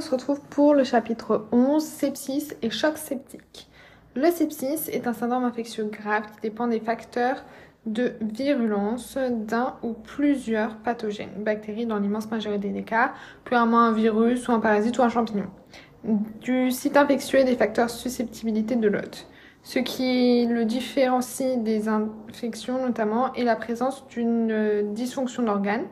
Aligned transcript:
on 0.00 0.02
se 0.02 0.10
retrouve 0.12 0.40
pour 0.48 0.72
le 0.72 0.82
chapitre 0.82 1.44
11, 1.52 1.84
sepsis 1.84 2.54
et 2.62 2.70
choc 2.70 2.96
septique. 2.96 3.68
Le 4.14 4.30
sepsis 4.30 4.88
est 4.90 5.06
un 5.06 5.12
syndrome 5.12 5.44
infectieux 5.44 5.84
grave 5.84 6.22
qui 6.22 6.40
dépend 6.40 6.68
des 6.68 6.80
facteurs 6.80 7.44
de 7.84 8.14
virulence 8.22 9.18
d'un 9.18 9.74
ou 9.82 9.92
plusieurs 9.92 10.76
pathogènes, 10.76 11.44
bactéries 11.44 11.84
dans 11.84 11.98
l'immense 11.98 12.30
majorité 12.30 12.70
des 12.70 12.82
cas, 12.82 13.12
plus 13.44 13.56
un 13.56 13.92
virus 13.92 14.48
ou 14.48 14.52
un 14.52 14.60
parasite 14.60 14.96
ou 14.96 15.02
un 15.02 15.10
champignon, 15.10 15.50
du 16.40 16.70
site 16.70 16.96
infectieux 16.96 17.40
et 17.40 17.44
des 17.44 17.56
facteurs 17.56 17.90
susceptibilité 17.90 18.76
de 18.76 18.88
l'hôte. 18.88 19.26
Ce 19.62 19.80
qui 19.80 20.46
le 20.46 20.64
différencie 20.64 21.58
des 21.58 21.88
infections 21.88 22.86
notamment 22.86 23.34
est 23.34 23.44
la 23.44 23.54
présence 23.54 24.06
d'une 24.08 24.94
dysfonction 24.94 25.42
d'organes. 25.42 25.84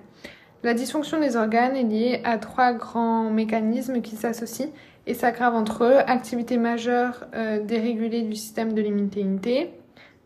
La 0.64 0.74
dysfonction 0.74 1.20
des 1.20 1.36
organes 1.36 1.76
est 1.76 1.84
liée 1.84 2.20
à 2.24 2.38
trois 2.38 2.72
grands 2.72 3.30
mécanismes 3.30 4.00
qui 4.00 4.16
s'associent 4.16 4.70
et 5.06 5.14
s'aggravent 5.14 5.54
entre 5.54 5.84
eux. 5.84 5.96
Activité 6.06 6.56
majeure 6.56 7.26
euh, 7.34 7.62
dérégulée 7.62 8.22
du 8.22 8.34
système 8.34 8.74
de 8.74 8.82
l'immunité 8.82 9.70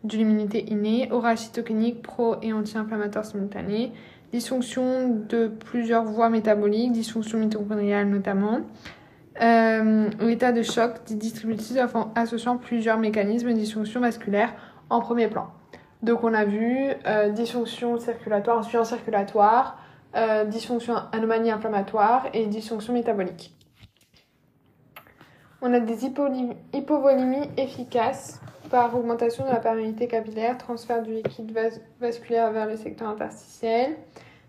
de 0.03 0.17
l'immunité 0.17 0.69
innée, 0.69 1.07
orage 1.11 1.39
cytokinique 1.39 2.01
pro 2.01 2.35
et 2.41 2.51
anti-inflammatoire 2.53 3.25
simultané, 3.25 3.91
dysfonction 4.31 5.23
de 5.29 5.47
plusieurs 5.47 6.03
voies 6.03 6.29
métaboliques, 6.29 6.91
dysfonction 6.91 7.39
mitochondriale 7.39 8.07
notamment, 8.09 8.61
euh, 9.41 10.09
état 10.27 10.51
de 10.51 10.61
choc 10.61 11.03
distributif 11.05 11.77
associant 12.15 12.57
plusieurs 12.57 12.99
mécanismes 12.99 13.49
de 13.49 13.53
dysfonction 13.53 14.01
vasculaire 14.01 14.53
en 14.89 14.99
premier 14.99 15.27
plan. 15.27 15.47
Donc 16.01 16.23
on 16.23 16.33
a 16.33 16.43
vu 16.43 16.89
euh, 17.07 17.29
dysfonction 17.29 17.97
circulatoire, 17.97 18.59
insuffisance 18.59 18.89
circulatoire, 18.89 19.79
euh, 20.15 20.45
dysfonction 20.45 20.95
anomalie 21.11 21.51
inflammatoire 21.51 22.27
et 22.33 22.45
dysfonction 22.45 22.93
métabolique. 22.93 23.53
On 25.61 25.73
a 25.73 25.79
des 25.79 26.05
hypovolémies 26.05 27.49
efficaces 27.57 28.41
par 28.69 28.95
augmentation 28.97 29.45
de 29.45 29.49
la 29.49 29.59
perméabilité 29.59 30.07
capillaire, 30.07 30.57
transfert 30.57 31.01
du 31.01 31.13
liquide 31.13 31.57
vasculaire 31.99 32.51
vers 32.51 32.65
le 32.67 32.75
secteur 32.75 33.07
interstitiel, 33.07 33.95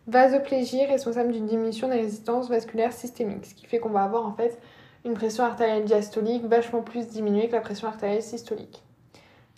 vasoplégie 0.06 0.84
responsable 0.86 1.32
d'une 1.32 1.46
diminution 1.46 1.88
des 1.88 1.96
résistances 1.96 2.48
vasculaires 2.48 2.92
systémiques, 2.92 3.46
ce 3.46 3.54
qui 3.54 3.66
fait 3.66 3.78
qu'on 3.78 3.90
va 3.90 4.02
avoir 4.02 4.26
en 4.26 4.34
fait 4.34 4.58
une 5.04 5.14
pression 5.14 5.44
artérielle 5.44 5.84
diastolique 5.84 6.44
vachement 6.46 6.82
plus 6.82 7.06
diminuée 7.08 7.48
que 7.48 7.54
la 7.54 7.60
pression 7.60 7.88
artérielle 7.88 8.22
systolique. 8.22 8.82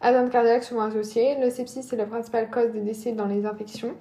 Atteinte 0.00 0.30
cardiaque 0.30 0.64
souvent 0.64 0.82
associée, 0.82 1.36
le 1.40 1.48
sepsis 1.50 1.80
est 1.80 1.96
la 1.96 2.04
principale 2.04 2.50
cause 2.50 2.70
des 2.72 2.80
décès 2.80 3.12
dans 3.12 3.26
les 3.26 3.46
infections, 3.46 3.94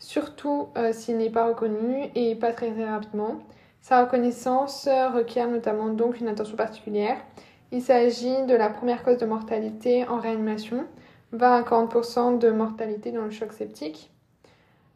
surtout 0.00 0.70
euh, 0.76 0.92
s'il 0.92 1.18
n'est 1.18 1.30
pas 1.30 1.46
reconnu 1.46 2.10
et 2.16 2.34
pas 2.34 2.52
très, 2.52 2.72
très 2.72 2.90
rapidement. 2.90 3.36
Sa 3.80 4.04
reconnaissance 4.04 4.88
requiert 5.14 5.48
notamment 5.48 5.88
donc 5.88 6.20
une 6.20 6.28
attention 6.28 6.56
particulière. 6.56 7.16
Il 7.72 7.82
s'agit 7.82 8.44
de 8.46 8.54
la 8.54 8.68
première 8.68 9.04
cause 9.04 9.18
de 9.18 9.26
mortalité 9.26 10.06
en 10.08 10.18
réanimation, 10.18 10.84
20 11.32 11.56
à 11.56 11.62
40% 11.62 12.38
de 12.38 12.50
mortalité 12.50 13.12
dans 13.12 13.22
le 13.22 13.30
choc 13.30 13.52
septique. 13.52 14.10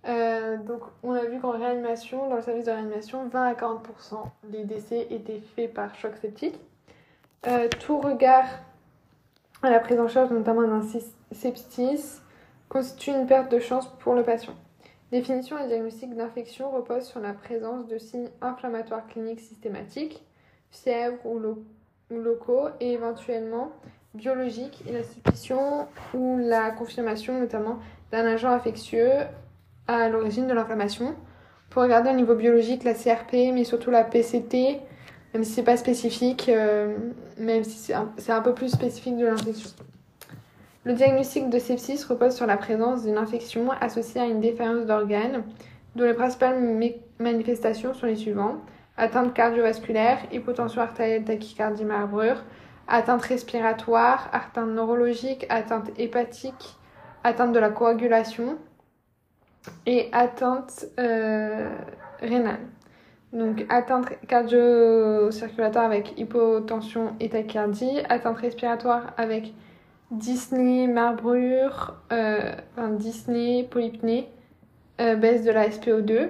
Euh, 0.07 0.59
donc 0.59 0.81
on 1.03 1.13
a 1.13 1.25
vu 1.25 1.39
qu'en 1.41 1.53
réanimation, 1.53 2.29
dans 2.29 2.37
le 2.37 2.43
service 2.43 2.65
de 2.65 2.73
réanimation, 2.73 3.29
20 3.29 3.43
à 3.43 3.55
40% 3.55 3.79
des 4.49 4.65
décès 4.65 5.07
étaient 5.11 5.41
faits 5.55 5.73
par 5.73 5.95
choc 5.95 6.13
septique. 6.21 6.59
Euh, 7.47 7.69
tout 7.81 7.99
regard 8.01 8.45
à 9.63 9.71
la 9.71 9.81
prise 9.81 10.01
en 10.01 10.09
charge 10.09 10.31
notamment 10.31 10.63
d'un 10.63 10.83
sepsis 11.33 12.21
constitue 12.69 13.11
une 13.11 13.27
perte 13.27 13.51
de 13.51 13.61
chance 13.61 13.89
pour 14.01 14.15
le 14.15 14.23
patient. 14.23 14.55
Définition 15.15 15.57
et 15.61 15.69
diagnostic 15.69 16.13
d'infection 16.17 16.73
repose 16.73 17.05
sur 17.05 17.21
la 17.21 17.35
présence 17.35 17.87
de 17.87 17.99
signes 17.99 18.31
inflammatoires 18.41 19.07
cliniques 19.07 19.39
systématiques, 19.39 20.21
fièvre 20.73 21.25
ou, 21.25 21.39
locaux 22.11 22.67
et 22.81 22.95
éventuellement 22.95 23.71
biologiques 24.15 24.83
et 24.89 24.93
la 24.93 25.05
suspicion 25.05 25.87
ou 26.15 26.37
la 26.39 26.73
confirmation 26.73 27.39
notamment 27.39 27.79
d'un 28.11 28.27
agent 28.27 28.51
infectieux 28.51 29.09
à 29.87 30.09
l'origine 30.09 30.49
de 30.49 30.53
l'inflammation. 30.53 31.15
Pour 31.71 31.85
regarder 31.85 32.11
au 32.11 32.15
niveau 32.15 32.35
biologique 32.35 32.83
la 32.83 32.95
CRP, 32.95 33.53
mais 33.55 33.63
surtout 33.63 33.93
la 33.93 34.03
PCT, 34.03 34.81
même 35.33 35.45
si 35.45 35.53
c'est 35.53 35.63
pas 35.63 35.77
spécifique, 35.77 36.49
euh, 36.49 36.99
même 37.39 37.63
si 37.63 37.93
c'est 38.17 38.33
un, 38.33 38.43
peu 38.43 38.53
plus 38.53 38.71
spécifique 38.71 39.17
de 39.17 39.27
l'infection. 39.27 39.71
Le 40.85 40.93
diagnostic 40.93 41.49
de 41.49 41.59
sepsis 41.59 42.05
repose 42.05 42.35
sur 42.35 42.47
la 42.47 42.59
présence 42.59 43.05
d'une 43.05 43.17
infection 43.17 43.71
associée 43.81 44.21
à 44.21 44.27
une 44.27 44.41
défaillance 44.41 44.85
d'organes, 44.85 45.43
dont 45.97 46.05
les 46.05 46.13
principales 46.13 46.61
manifestations 47.19 47.95
sont 47.95 48.07
les 48.07 48.17
suivantes. 48.17 48.59
Atteinte 48.97 49.33
cardiovasculaire, 49.33 50.19
hypotension 50.31 50.83
artérielle, 50.83 51.25
tachycardie, 51.25 51.85
marbrure, 51.85 52.45
atteinte 52.87 53.23
respiratoire, 53.23 54.29
atteinte 54.33 54.69
neurologique, 54.69 55.47
atteinte 55.49 55.91
hépatique, 55.99 56.77
atteinte 57.25 57.53
de 57.53 57.59
la 57.59 57.71
coagulation, 57.71 58.59
et 59.87 60.09
atteinte 60.13 60.87
euh, 60.99 61.71
rénale. 62.21 62.61
Donc 63.33 63.65
atteinte 63.69 64.07
cardio-circulatoire 64.29 65.87
avec 65.87 66.19
hypotension 66.19 67.17
et 67.21 67.31
tachycardie, 67.31 68.01
atteinte 68.09 68.37
respiratoire 68.39 69.13
avec 69.17 69.55
dyspnée, 70.11 70.87
marbrure, 70.87 71.95
euh, 72.13 72.53
dyspnée, 72.93 73.67
polypnée, 73.71 74.29
euh, 75.01 75.17
baisse 75.17 75.45
de 75.45 75.51
la 75.51 75.69
SPO2, 75.69 76.29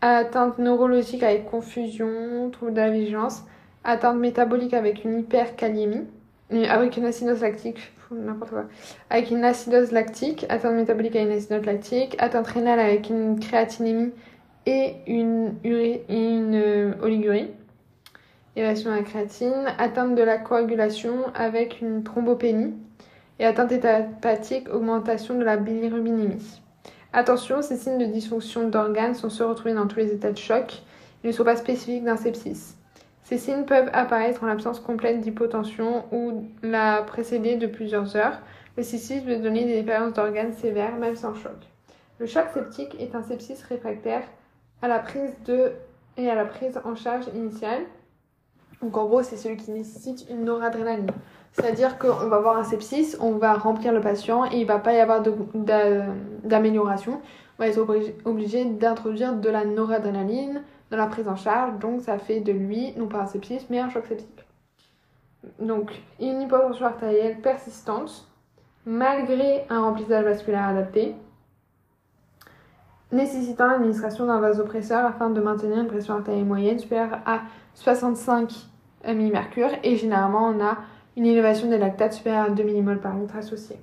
atteinte 0.00 0.58
neurologique 0.58 1.22
avec 1.22 1.46
confusion, 1.50 2.50
trouble 2.50 2.74
de 2.74 2.80
la 2.80 2.90
vigilance, 2.90 3.44
atteinte 3.84 4.18
métabolique 4.18 4.74
avec 4.74 5.04
une 5.04 5.20
hyperkaliémie, 5.20 6.06
avec 6.68 6.96
une 6.96 7.04
acidose 7.04 7.40
lactique, 7.40 7.92
n'importe 8.10 8.50
quoi. 8.50 8.64
Avec 9.10 9.30
une 9.30 9.44
acidose 9.44 9.92
lactique, 9.92 10.46
atteinte 10.48 10.74
métabolique 10.74 11.16
avec 11.16 11.28
une 11.28 11.36
acidose 11.36 11.64
lactique, 11.64 12.16
atteinte 12.18 12.46
rénale 12.46 12.80
avec 12.80 13.10
une 13.10 13.40
créatinémie 13.40 14.12
et 14.66 14.96
une, 15.06 15.54
une 15.64 16.54
euh, 16.54 16.92
oligurie, 17.00 17.50
élévation 18.56 18.90
de 18.90 18.96
la 18.96 19.02
créatine, 19.02 19.66
atteinte 19.78 20.14
de 20.14 20.22
la 20.22 20.38
coagulation 20.38 21.14
avec 21.34 21.80
une 21.80 22.02
thrombopénie 22.02 22.74
et 23.38 23.44
atteinte 23.44 23.72
hépatique, 23.72 24.68
augmentation 24.72 25.38
de 25.38 25.44
la 25.44 25.56
bilirubinémie. 25.56 26.60
Attention, 27.12 27.62
ces 27.62 27.76
signes 27.76 27.98
de 27.98 28.06
dysfonction 28.06 28.68
d'organes 28.68 29.14
sont 29.14 29.30
se 29.30 29.42
retrouver 29.42 29.74
dans 29.74 29.86
tous 29.86 29.98
les 29.98 30.12
états 30.12 30.32
de 30.32 30.38
choc. 30.38 30.82
Ils 31.22 31.28
ne 31.28 31.32
sont 31.32 31.44
pas 31.44 31.56
spécifiques 31.56 32.04
d'un 32.04 32.16
sepsis. 32.16 32.74
Ces 33.24 33.38
signes 33.38 33.64
peuvent 33.64 33.90
apparaître 33.92 34.44
en 34.44 34.46
l'absence 34.46 34.80
complète 34.80 35.20
d'hypotension 35.20 36.04
ou 36.12 36.44
la 36.62 37.02
précéder 37.02 37.56
de 37.56 37.66
plusieurs 37.66 38.16
heures. 38.16 38.40
Le 38.76 38.82
sepsis 38.82 39.20
peut 39.20 39.36
donner 39.36 39.64
des 39.64 39.82
défaillances 39.82 40.12
d'organes 40.12 40.52
sévères, 40.52 40.96
même 40.96 41.16
sans 41.16 41.34
choc. 41.34 41.56
Le 42.18 42.26
choc 42.26 42.46
septique 42.54 42.96
est 43.00 43.14
un 43.14 43.22
sepsis 43.22 43.56
réfractaire 43.68 44.22
à 44.80 44.88
la 44.88 44.98
prise 44.98 45.32
de 45.44 45.72
et 46.16 46.30
à 46.30 46.34
la 46.34 46.44
prise 46.44 46.80
en 46.84 46.94
charge 46.94 47.26
initiale. 47.34 47.82
Donc 48.82 48.96
en 48.96 49.06
gros, 49.06 49.22
c'est 49.22 49.36
celui 49.36 49.56
qui 49.56 49.70
nécessite 49.70 50.26
une 50.30 50.44
noradrénaline. 50.44 51.10
C'est-à-dire 51.52 51.98
qu'on 51.98 52.28
va 52.28 52.36
avoir 52.36 52.58
un 52.58 52.64
sepsis, 52.64 53.16
on 53.20 53.32
va 53.32 53.54
remplir 53.54 53.92
le 53.92 54.00
patient 54.00 54.44
et 54.44 54.58
il 54.58 54.66
va 54.66 54.78
pas 54.78 54.92
y 54.92 55.00
avoir 55.00 55.22
d'amélioration. 56.44 57.20
On 57.58 57.62
va 57.62 57.68
être 57.68 57.80
obligé 58.24 58.64
d'introduire 58.66 59.32
de 59.34 59.48
la 59.48 59.64
noradrénaline, 59.64 60.62
dans 60.90 60.98
la 60.98 61.06
prise 61.06 61.26
en 61.26 61.36
charge, 61.36 61.78
donc 61.78 62.02
ça 62.02 62.18
fait 62.18 62.40
de 62.40 62.52
lui, 62.52 62.92
non 62.96 63.06
pas 63.06 63.20
un 63.20 63.26
sepsis, 63.26 63.66
mais 63.70 63.78
un 63.78 63.88
choc 63.88 64.06
septique. 64.06 64.44
Donc, 65.58 65.92
une 66.20 66.42
hypotension 66.42 66.86
artérielle 66.86 67.40
persistante, 67.40 68.28
malgré 68.84 69.64
un 69.70 69.80
remplissage 69.80 70.24
vasculaire 70.24 70.68
adapté, 70.68 71.14
nécessitant 73.16 73.66
l'administration 73.66 74.26
d'un 74.26 74.40
vasopresseur 74.40 75.04
afin 75.04 75.30
de 75.30 75.40
maintenir 75.40 75.78
une 75.78 75.86
pression 75.86 76.14
artérielle 76.14 76.44
moyenne 76.44 76.78
supérieure 76.78 77.18
à 77.26 77.40
65 77.74 78.52
mmHg 79.06 79.78
et 79.82 79.96
généralement 79.96 80.48
on 80.48 80.64
a 80.64 80.78
une 81.16 81.26
élévation 81.26 81.68
des 81.68 81.78
lactates 81.78 82.12
supérieure 82.12 82.46
à 82.46 82.50
2 82.50 82.62
mmol 82.62 83.00
par 83.00 83.14
litre 83.16 83.36
associée. 83.36 83.78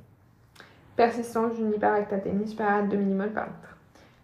Persistance 0.96 1.56
d'une 1.56 1.74
hyperlactatémie 1.74 2.48
supérieure 2.48 2.78
à 2.78 2.82
2 2.84 2.98
mmol 2.98 3.32
par 3.32 3.46
litre. 3.46 3.78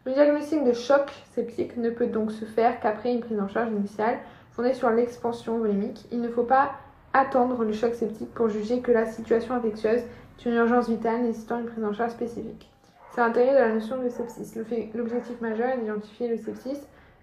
Le 0.05 0.13
diagnostic 0.13 0.63
de 0.63 0.73
choc 0.73 1.11
septique 1.33 1.77
ne 1.77 1.89
peut 1.89 2.07
donc 2.07 2.31
se 2.31 2.45
faire 2.45 2.79
qu'après 2.79 3.13
une 3.13 3.19
prise 3.19 3.39
en 3.39 3.47
charge 3.47 3.71
initiale 3.71 4.19
fondée 4.51 4.73
sur 4.73 4.89
l'expansion 4.89 5.57
volémique. 5.57 6.05
Il 6.11 6.21
ne 6.21 6.29
faut 6.29 6.43
pas 6.43 6.71
attendre 7.13 7.63
le 7.63 7.73
choc 7.73 7.95
septique 7.95 8.33
pour 8.33 8.49
juger 8.49 8.81
que 8.81 8.91
la 8.91 9.05
situation 9.05 9.55
infectieuse 9.55 10.01
est 10.01 10.45
une 10.45 10.53
urgence 10.53 10.87
vitale 10.87 11.21
nécessitant 11.21 11.59
une 11.59 11.65
prise 11.65 11.83
en 11.83 11.93
charge 11.93 12.11
spécifique. 12.11 12.69
C'est 13.11 13.21
l'intérêt 13.21 13.53
de 13.53 13.59
la 13.59 13.73
notion 13.73 13.97
de 14.01 14.09
sepsis. 14.09 14.59
L'objectif 14.93 15.41
majeur 15.41 15.69
est 15.69 15.77
d'identifier 15.77 16.27
le 16.27 16.37
sepsis 16.37 16.77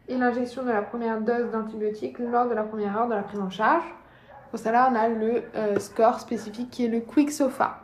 et 0.08 0.16
l'injection 0.16 0.62
de 0.62 0.70
la 0.70 0.82
première 0.82 1.20
dose 1.20 1.50
d'antibiotiques 1.50 2.18
lors 2.18 2.48
de 2.48 2.54
la 2.54 2.62
première 2.62 2.96
heure 2.96 3.08
de 3.08 3.14
la 3.14 3.22
prise 3.22 3.40
en 3.40 3.50
charge. 3.50 3.84
Pour 4.50 4.58
cela, 4.58 4.88
on 4.90 4.94
a 4.94 5.08
le 5.08 5.42
euh, 5.54 5.78
score 5.78 6.20
spécifique 6.20 6.70
qui 6.70 6.86
est 6.86 6.88
le 6.88 7.00
Quick 7.00 7.30
SOFA. 7.30 7.80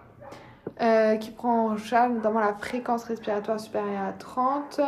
Euh, 0.80 1.16
qui 1.16 1.30
prend 1.30 1.68
en 1.68 1.76
charge 1.76 2.12
notamment 2.12 2.40
la 2.40 2.54
fréquence 2.54 3.04
respiratoire 3.04 3.60
supérieure 3.60 4.02
à 4.08 4.12
30, 4.12 4.80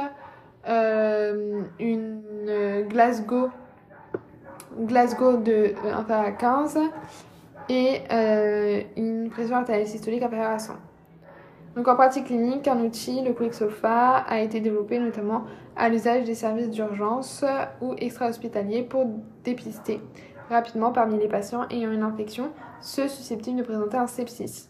euh, 0.67 1.63
une 1.79 2.23
Glasgow 2.89 3.51
Glasgow 4.77 5.37
de 5.37 5.53
euh, 5.53 5.95
inférieur 5.95 6.27
à 6.27 6.33
15 6.33 6.79
et 7.69 8.01
une 8.97 9.29
pression 9.31 9.57
artérielle 9.57 9.87
systolique 9.87 10.23
inférieure 10.23 10.53
à 10.53 10.59
100. 10.59 10.73
Donc 11.77 11.89
en 11.89 11.97
pratique 11.97 12.27
clinique, 12.27 12.69
un 12.69 12.81
outil, 12.81 13.23
le 13.23 13.33
QuickSofa, 13.33 14.19
a 14.19 14.41
été 14.41 14.61
développé 14.61 15.01
notamment 15.01 15.45
à 15.77 15.89
l'usage 15.89 16.25
des 16.25 16.35
services 16.35 16.71
d'urgence 16.71 17.45
ou 17.81 17.95
extra-hospitaliers 17.99 18.83
pour 18.83 19.07
dépister 19.43 20.01
rapidement 20.51 20.93
parmi 20.93 21.19
les 21.19 21.29
patients 21.29 21.67
ayant 21.71 21.91
une 21.91 22.03
infection 22.03 22.51
ceux 22.81 23.09
susceptibles 23.09 23.59
de 23.59 23.63
présenter 23.63 23.97
un 23.97 24.07
sepsis. 24.07 24.69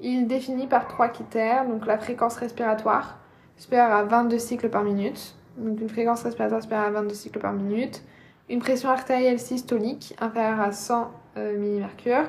Il 0.00 0.26
définit 0.26 0.66
par 0.66 0.88
trois 0.88 1.08
critères, 1.08 1.68
donc 1.68 1.86
la 1.86 1.98
fréquence 1.98 2.36
respiratoire 2.36 3.18
supérieure 3.56 3.92
à 3.92 4.02
22 4.04 4.38
cycles 4.38 4.70
par 4.70 4.82
minute, 4.82 5.36
donc 5.58 5.80
une 5.80 5.90
fréquence 5.90 6.22
respiratoire 6.22 6.62
supérieure 6.62 6.88
à 6.88 6.90
22 6.90 7.14
cycles 7.14 7.38
par 7.38 7.52
minute, 7.52 8.02
une 8.48 8.60
pression 8.60 8.88
artérielle 8.88 9.38
systolique 9.38 10.16
inférieure 10.20 10.60
à 10.60 10.72
100 10.72 11.10
euh, 11.36 11.58
mmHg, 11.58 12.26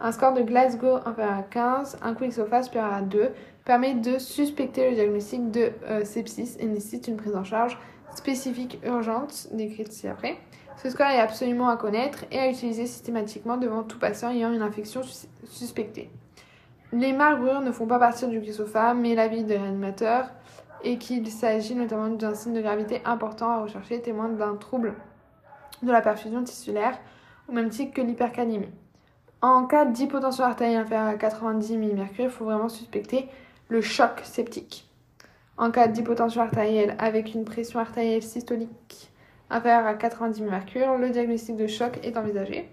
un 0.00 0.10
score 0.10 0.32
de 0.32 0.42
Glasgow 0.42 0.96
inférieur 1.06 1.38
à 1.38 1.42
15, 1.42 1.98
un 2.02 2.14
quick 2.14 2.32
sofa 2.32 2.64
supérieur 2.64 2.92
à 2.92 3.02
2 3.02 3.30
permet 3.64 3.94
de 3.94 4.18
suspecter 4.18 4.90
le 4.90 4.96
diagnostic 4.96 5.50
de 5.50 5.72
euh, 5.84 6.04
sepsis 6.04 6.56
et 6.58 6.66
nécessite 6.66 7.08
une 7.08 7.16
prise 7.16 7.36
en 7.36 7.44
charge 7.44 7.78
spécifique 8.14 8.78
urgente, 8.84 9.48
décrite 9.52 9.92
ci-après. 9.92 10.36
Ce 10.82 10.90
score 10.90 11.06
est 11.06 11.20
absolument 11.20 11.68
à 11.68 11.76
connaître 11.76 12.24
et 12.30 12.38
à 12.38 12.48
utiliser 12.48 12.86
systématiquement 12.86 13.56
devant 13.56 13.82
tout 13.82 13.98
patient 13.98 14.30
ayant 14.30 14.52
une 14.52 14.62
infection 14.62 15.02
suspectée. 15.44 16.10
Les 16.92 17.12
marbrures 17.12 17.60
ne 17.60 17.72
font 17.72 17.86
pas 17.86 17.98
partie 17.98 18.26
du 18.26 18.40
quick-sofa, 18.40 18.92
mais 18.94 19.14
l'avis 19.14 19.44
de 19.44 19.54
l'animateur 19.54 20.28
et 20.84 20.98
qu'il 20.98 21.28
s'agit 21.28 21.74
notamment 21.74 22.08
d'un 22.08 22.34
signe 22.34 22.52
de 22.52 22.60
gravité 22.60 23.00
important 23.04 23.50
à 23.50 23.62
rechercher, 23.62 24.00
témoin 24.02 24.28
d'un 24.28 24.56
trouble 24.56 24.94
de 25.82 25.90
la 25.90 26.00
perfusion 26.00 26.42
tissulaire, 26.42 26.98
au 27.48 27.52
même 27.52 27.70
titre 27.70 27.94
que 27.94 28.00
l'hypercalémie. 28.00 28.68
En 29.40 29.66
cas 29.66 29.84
d'hypotension 29.84 30.44
artérielle 30.44 30.82
inférieure 30.82 31.08
à 31.08 31.14
90 31.14 31.76
mmHg, 31.76 32.10
il 32.18 32.28
faut 32.28 32.44
vraiment 32.44 32.68
suspecter 32.68 33.28
le 33.72 33.80
choc 33.80 34.20
septique. 34.22 34.86
En 35.56 35.70
cas 35.70 35.88
d'hypotension 35.88 36.42
artérielle 36.42 36.94
avec 36.98 37.34
une 37.34 37.44
pression 37.44 37.80
artérielle 37.80 38.22
systolique 38.22 39.10
inférieure 39.48 39.86
à 39.86 39.94
90 39.94 40.42
mmHg, 40.42 41.00
le 41.00 41.08
diagnostic 41.08 41.56
de 41.56 41.66
choc 41.66 41.98
est 42.02 42.18
envisagé. 42.18 42.68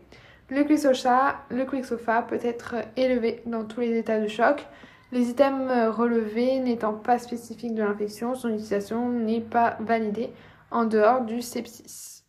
Le 0.50 0.63
quick-sofa, 0.63 1.38
le 1.50 1.66
quick-sofa 1.66 2.24
peut 2.24 2.40
être 2.42 2.75
élevé 2.98 3.42
dans 3.46 3.63
tous 3.63 3.80
les 3.80 3.98
états 3.98 4.19
de 4.19 4.28
choc, 4.28 4.66
les 5.12 5.30
items 5.30 5.72
relevés 5.96 6.60
n'étant 6.60 6.94
pas 6.94 7.18
spécifiques 7.18 7.75
de 7.75 7.81
l'infection, 7.81 8.36
son 8.36 8.50
utilisation 8.50 9.10
n'est 9.10 9.42
pas 9.42 9.78
validée 9.80 10.30
en 10.69 10.86
dehors 10.86 11.22
du 11.22 11.42
sepsis. 11.42 12.24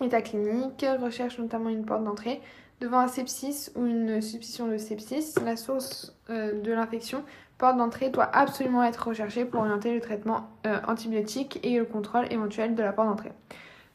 État 0.00 0.22
clinique, 0.22 0.86
recherche 1.00 1.38
notamment 1.38 1.68
une 1.68 1.84
porte 1.84 2.04
d'entrée. 2.04 2.40
Devant 2.80 2.98
un 2.98 3.08
sepsis 3.08 3.70
ou 3.76 3.86
une 3.86 4.20
suspicion 4.20 4.66
de 4.66 4.76
sepsis, 4.76 5.34
la 5.44 5.56
source 5.56 6.16
euh, 6.30 6.60
de 6.60 6.72
l'infection, 6.72 7.22
porte 7.62 7.76
d'entrée 7.76 8.10
doit 8.10 8.28
absolument 8.32 8.82
être 8.82 9.06
recherchée 9.06 9.44
pour 9.44 9.60
orienter 9.60 9.94
le 9.94 10.00
traitement 10.00 10.48
euh, 10.66 10.80
antibiotique 10.88 11.60
et 11.62 11.78
le 11.78 11.84
contrôle 11.84 12.26
éventuel 12.32 12.74
de 12.74 12.82
la 12.82 12.92
porte 12.92 13.06
d'entrée. 13.06 13.30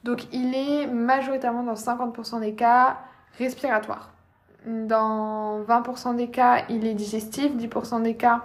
Donc 0.05 0.33
il 0.33 0.55
est 0.55 0.87
majoritairement 0.87 1.63
dans 1.63 1.73
50% 1.73 2.39
des 2.39 2.53
cas 2.53 2.97
respiratoire. 3.37 4.13
Dans 4.65 5.63
20% 5.63 6.15
des 6.15 6.29
cas, 6.29 6.63
il 6.69 6.87
est 6.87 6.93
digestif, 6.93 7.57
10% 7.57 8.03
des 8.03 8.15
cas, 8.15 8.43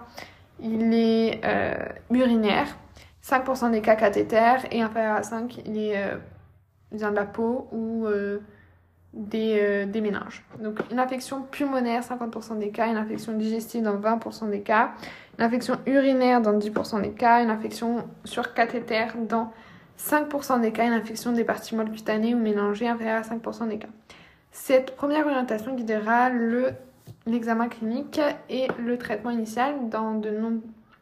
il 0.59 0.93
est 0.93 1.41
euh, 1.45 1.77
urinaire, 2.11 2.67
5% 3.25 3.71
des 3.71 3.81
cas 3.81 3.95
cathéter 3.95 4.57
et 4.73 4.83
inférieur 4.83 5.19
à 5.19 5.23
5, 5.23 5.63
il 5.67 5.79
est 5.79 6.03
euh, 6.03 6.17
vient 6.91 7.13
de 7.13 7.17
la 7.17 7.27
peau 7.27 7.69
ou 7.71 8.09
euh, 9.15 9.85
des, 9.85 9.87
des, 9.87 10.01
méninges. 10.01 10.45
Donc 10.61 10.81
une 10.91 10.99
infection 10.99 11.43
pulmonaire, 11.43 12.03
50% 12.03 12.59
des 12.59 12.71
cas, 12.71 12.87
une 12.87 12.97
infection 12.97 13.33
digestive 13.35 13.83
dans 13.83 13.99
20% 13.99 14.51
des 14.51 14.61
cas, 14.61 14.93
une 15.39 15.45
infection 15.45 15.77
urinaire 15.87 16.41
dans 16.41 16.59
10% 16.59 17.03
des 17.03 17.11
cas, 17.11 17.43
une 17.43 17.51
infection 17.51 18.05
sur 18.25 18.55
cathéter 18.55 19.07
dans 19.29 19.53
5% 19.99 20.61
des 20.61 20.73
cas, 20.73 20.87
une 20.87 20.93
infection 20.93 21.33
des 21.33 21.45
parties 21.45 21.77
molles 21.77 21.91
cutanées 21.91 22.35
ou 22.35 22.39
méningées 22.39 22.89
inférieure 22.89 23.19
à 23.19 23.35
5% 23.35 23.69
des 23.69 23.79
cas. 23.79 23.89
Cette 24.51 24.97
première 24.97 25.27
orientation 25.27 25.75
guidera 25.75 26.31
l'examen 27.27 27.69
clinique 27.69 28.21
et 28.51 28.69
le 28.79 28.99
traitement 28.99 29.31
initial 29.31 29.89
dans, 29.89 30.15
de 30.15 30.31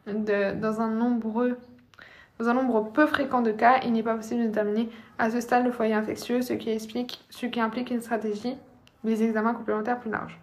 dans, 0.07 0.81
un 0.81 0.89
nombreux, 0.89 1.57
dans 2.41 2.49
un 2.49 2.53
nombre 2.53 2.91
peu 2.91 3.05
fréquent 3.05 3.41
de 3.41 3.51
cas. 3.51 3.79
Il 3.85 3.93
n'est 3.93 4.03
pas 4.03 4.15
possible 4.15 4.41
de 4.41 4.47
déterminer 4.47 4.89
à 5.19 5.29
ce 5.29 5.39
stade 5.39 5.65
le 5.65 5.71
foyer 5.71 5.93
infectieux, 5.93 6.41
ce 6.41 6.53
qui, 6.53 6.69
explique, 6.69 7.23
ce 7.29 7.45
qui 7.45 7.59
implique 7.59 7.91
une 7.91 8.01
stratégie 8.01 8.57
des 9.03 9.23
examens 9.23 9.53
complémentaires 9.53 9.99
plus 9.99 10.11
larges. 10.11 10.39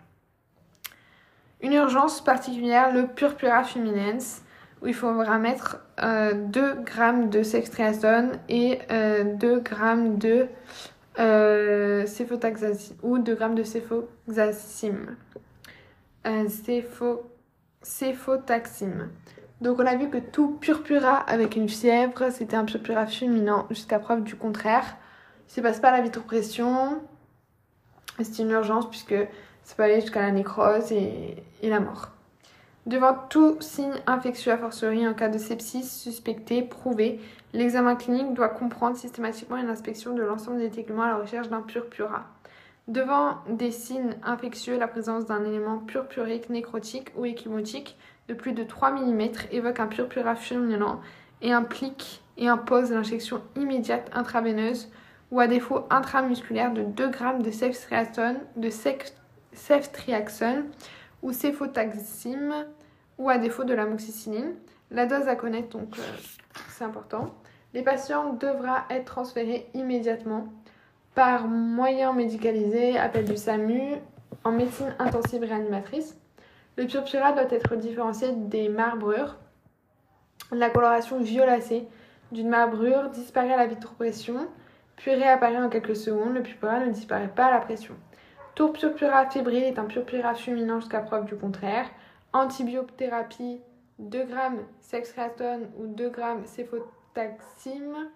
Une 1.61 1.73
urgence 1.73 2.23
particulière, 2.23 2.93
le 2.93 3.07
purpura 3.09 3.65
fuminens, 3.65 4.43
où 4.81 4.87
il 4.87 4.95
faudra 4.95 5.39
mettre 5.39 5.79
2 5.99 6.05
euh, 6.05 6.85
g 6.87 7.27
de 7.27 7.43
sextriazone 7.43 8.39
et 8.49 8.79
2 8.89 8.95
euh, 8.95 9.61
g 9.65 10.09
de 10.19 10.47
euh, 11.19 12.07
ou 13.03 13.19
2 13.19 13.35
grammes 13.35 13.57
de 13.57 13.65
céphoxacime. 13.65 15.17
Euh, 16.27 16.49
céphotaxime. 17.83 19.09
Donc 19.61 19.79
on 19.81 19.87
a 19.87 19.97
vu 19.97 20.09
que 20.09 20.19
tout 20.19 20.57
purpura 20.61 21.17
avec 21.17 21.57
une 21.57 21.69
fièvre, 21.69 22.31
c'était 22.31 22.57
un 22.57 22.65
purpura 22.65 23.07
fulminant 23.07 23.67
jusqu'à 23.71 23.99
preuve 23.99 24.23
du 24.23 24.37
contraire. 24.37 24.97
Il 25.49 25.53
se 25.53 25.61
passe 25.61 25.81
pas 25.81 25.91
la 25.91 26.01
vitropression, 26.01 27.01
c'est 28.21 28.43
une 28.43 28.51
urgence 28.51 28.89
puisque 28.89 29.17
ça 29.65 29.75
peut 29.77 29.83
aller 29.83 30.01
jusqu'à 30.01 30.23
la 30.23 30.31
nécrose 30.31 30.93
et, 30.93 31.43
la 31.63 31.81
mort. 31.81 32.11
Devant 32.87 33.15
tout 33.29 33.57
signe 33.61 33.95
infectieux 34.07 34.53
à 34.53 34.59
forcerie 34.59 35.07
en 35.07 35.13
cas 35.13 35.29
de 35.29 35.39
sepsis 35.39 35.83
suspecté, 35.83 36.63
prouvé, 36.63 37.21
L'examen 37.55 37.97
clinique 37.97 38.35
doit 38.35 38.51
comprendre 38.51 38.97
systématiquement 38.97 39.57
une 39.57 39.71
inspection 39.71 40.15
de 40.15 40.23
l'ensemble 40.23 40.59
des 40.59 40.67
étégulements 40.67 41.05
à 41.05 41.09
la 41.09 41.17
recherche 41.17 41.49
d'un 41.49 41.63
purpura. 41.63 42.27
Devant 42.89 43.39
des 43.49 43.71
signes 43.71 44.17
infectieux, 44.23 44.79
la 44.79 44.89
présence 44.89 45.25
d'un 45.25 45.45
élément 45.45 45.79
purpurique, 45.79 46.51
nécrotique 46.51 47.11
ou 47.17 47.25
échymotique 47.25 47.97
de 48.29 48.35
plus 48.35 48.53
de 48.53 48.63
3 48.63 48.93
mm 48.93 49.23
évoque 49.51 49.81
un 49.81 49.87
purpura 49.87 50.37
fulminant 50.37 51.01
et 51.41 51.53
implique 51.53 52.23
et 52.37 52.49
impose 52.49 52.93
l'injection 52.93 53.43
immédiate 53.57 54.11
intraveineuse 54.13 54.91
ou 55.31 55.41
à 55.41 55.47
défaut 55.47 55.87
intramusculaire 55.91 56.73
de 56.73 56.83
2 56.83 57.13
g 57.13 57.19
de 58.57 58.71
ceftriaxone, 59.53 60.65
ou 61.23 61.33
céphotaxime 61.33 62.67
ou 63.19 63.29
à 63.29 63.39
défaut 63.39 63.65
de 63.65 63.75
l'amoxicilline. 63.75 64.55
La 64.91 65.07
dose 65.07 65.29
à 65.29 65.37
connaître, 65.37 65.77
donc 65.77 65.99
euh, 65.99 66.03
c'est 66.69 66.85
important. 66.85 67.35
Les 67.75 67.83
patients 67.83 68.33
devront 68.33 68.79
être 68.89 69.05
transférés 69.05 69.69
immédiatement 69.75 70.49
par 71.15 71.49
moyen 71.49 72.13
médicalisé, 72.13 72.97
appel 72.97 73.25
du 73.25 73.37
SAMU, 73.37 73.97
en 74.45 74.53
médecine 74.53 74.95
intensive 74.99 75.43
réanimatrice. 75.43 76.17
Le 76.79 76.87
purpura 76.87 77.33
doit 77.33 77.51
être 77.51 77.75
différencié 77.75 78.31
des 78.33 78.69
marbrures. 78.69 79.37
La 80.53 80.71
coloration 80.71 81.19
violacée 81.19 81.89
d'une 82.31 82.49
marbrure 82.49 83.11
disparaît 83.11 83.55
à 83.55 83.57
la 83.57 83.67
vitropression, 83.67 84.47
puis 84.95 85.13
réapparaît 85.13 85.59
en 85.59 85.71
quelques 85.71 85.97
secondes. 85.97 86.35
Le 86.35 86.43
purpura 86.43 86.79
ne 86.79 86.93
disparaît 86.93 87.33
pas 87.35 87.47
à 87.47 87.51
la 87.51 87.59
pression. 87.59 87.95
Tout 88.55 88.69
purpura 88.69 89.29
fébrile 89.29 89.65
est 89.65 89.79
un 89.81 89.87
purpura 89.87 90.37
fulminant 90.37 90.79
jusqu'à 90.79 91.01
preuve 91.01 91.25
du 91.25 91.35
contraire. 91.35 91.87
Antibiothérapie 92.33 93.61
2 93.99 94.19
g 94.21 94.35
sexratone 94.81 95.67
ou 95.79 95.87
2 95.89 96.13
g 96.13 96.23
céphotaxime 96.45 98.09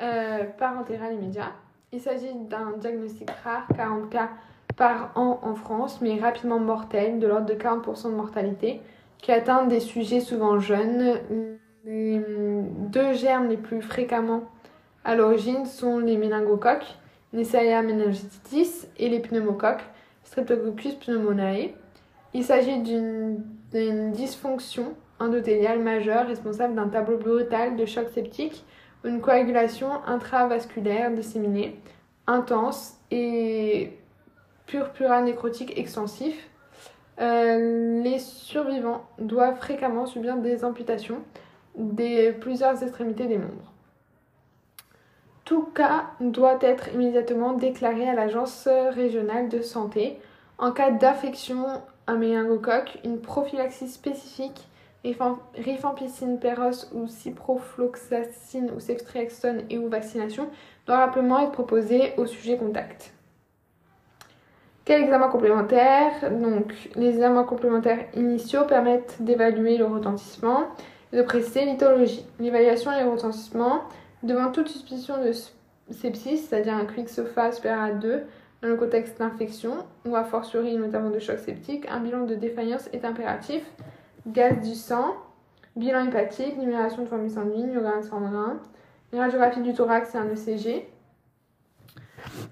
euh, 0.00 0.44
par 0.44 0.78
entéral 0.78 1.14
immédiat. 1.14 1.52
Il 1.90 2.00
s'agit 2.00 2.34
d'un 2.34 2.76
diagnostic 2.78 3.28
rare, 3.42 3.66
40 3.74 4.10
cas 4.10 4.28
par 4.80 5.10
an 5.14 5.40
en 5.42 5.54
France, 5.54 6.00
mais 6.00 6.18
rapidement 6.18 6.58
mortel, 6.58 7.18
de 7.18 7.26
l'ordre 7.26 7.44
de 7.44 7.52
40% 7.52 8.04
de 8.04 8.14
mortalité, 8.14 8.80
qui 9.18 9.30
atteint 9.30 9.66
des 9.66 9.78
sujets 9.78 10.20
souvent 10.20 10.58
jeunes. 10.58 11.18
Les 11.84 12.18
deux 12.88 13.12
germes 13.12 13.48
les 13.48 13.58
plus 13.58 13.82
fréquemment 13.82 14.44
à 15.04 15.16
l'origine 15.16 15.66
sont 15.66 15.98
les 15.98 16.16
méningocoques, 16.16 16.96
Neisseria 17.34 17.82
meningitis, 17.82 18.86
et 18.96 19.10
les 19.10 19.20
pneumocoques, 19.20 19.84
Streptococcus 20.24 20.94
pneumoniae. 20.94 21.74
Il 22.32 22.42
s'agit 22.42 22.80
d'une 22.80 23.42
dysfonction 24.12 24.94
endothéliale 25.18 25.80
majeure 25.80 26.26
responsable 26.26 26.74
d'un 26.74 26.88
tableau 26.88 27.18
brutal 27.18 27.76
de 27.76 27.84
choc 27.84 28.08
septique 28.14 28.64
une 29.04 29.20
coagulation 29.20 30.02
intravasculaire 30.06 31.10
disséminée, 31.10 31.78
intense 32.26 32.96
et 33.10 33.99
purpura 34.70 35.20
nécrotique 35.20 35.76
extensif. 35.76 36.48
Euh, 37.20 38.02
les 38.02 38.18
survivants 38.18 39.04
doivent 39.18 39.56
fréquemment 39.56 40.06
subir 40.06 40.36
des 40.36 40.64
amputations 40.64 41.22
des 41.76 42.32
plusieurs 42.32 42.82
extrémités 42.82 43.26
des 43.26 43.38
membres. 43.38 43.72
Tout 45.44 45.62
cas 45.62 46.06
doit 46.20 46.58
être 46.60 46.94
immédiatement 46.94 47.52
déclaré 47.52 48.08
à 48.08 48.14
l'agence 48.14 48.68
régionale 48.92 49.48
de 49.48 49.60
santé. 49.60 50.18
En 50.58 50.70
cas 50.70 50.90
d'affection 50.90 51.66
à 52.06 52.14
méningocoque, 52.14 52.98
une 53.04 53.20
prophylaxie 53.20 53.88
spécifique 53.88 54.66
rifampicine 55.56 56.38
péros 56.38 56.86
ou 56.92 57.08
ciprofloxacine 57.08 58.70
ou 58.76 58.80
ceftriaxone 58.80 59.62
et 59.70 59.78
ou 59.78 59.88
vaccination 59.88 60.48
doit 60.86 60.98
rapidement 60.98 61.40
être 61.40 61.52
proposée 61.52 62.12
au 62.18 62.26
sujet 62.26 62.56
contact. 62.56 63.12
Quel 64.90 65.02
examen 65.04 65.28
complémentaire 65.28 66.32
Donc, 66.32 66.90
les 66.96 67.10
examens 67.10 67.44
complémentaires 67.44 68.06
initiaux 68.16 68.64
permettent 68.64 69.18
d'évaluer 69.20 69.78
le 69.78 69.84
retentissement 69.84 70.64
et 71.12 71.16
de 71.16 71.22
préciser 71.22 71.64
l'ithologie. 71.64 72.26
L'évaluation 72.40 72.90
et 72.90 73.04
le 73.04 73.08
retentissement, 73.08 73.82
devant 74.24 74.50
toute 74.50 74.66
suspicion 74.66 75.14
de 75.24 75.30
sepsis, 75.92 76.38
c'est-à-dire 76.38 76.74
un 76.74 76.86
quick 76.86 77.08
SOFA 77.08 77.52
supérieur 77.52 77.82
à 77.82 77.92
2, 77.92 78.22
dans 78.62 78.68
le 78.68 78.74
contexte 78.74 79.20
d'infection 79.20 79.74
ou 80.06 80.16
a 80.16 80.24
fortiori 80.24 80.76
notamment 80.76 81.10
de 81.10 81.20
choc 81.20 81.38
septique, 81.38 81.86
un 81.88 82.00
bilan 82.00 82.26
de 82.26 82.34
défaillance 82.34 82.90
est 82.92 83.04
impératif. 83.04 83.62
Gaz 84.26 84.60
du 84.68 84.74
sang, 84.74 85.14
bilan 85.76 86.04
hépatique, 86.08 86.58
numération 86.58 87.02
de 87.04 87.06
formule 87.06 87.30
sanguine, 87.30 87.72
yoga 87.72 88.02
sanguin, 88.02 88.58
radiographie 89.12 89.62
du 89.62 89.72
thorax 89.72 90.16
et 90.16 90.18
un 90.18 90.26
ECG. 90.30 90.88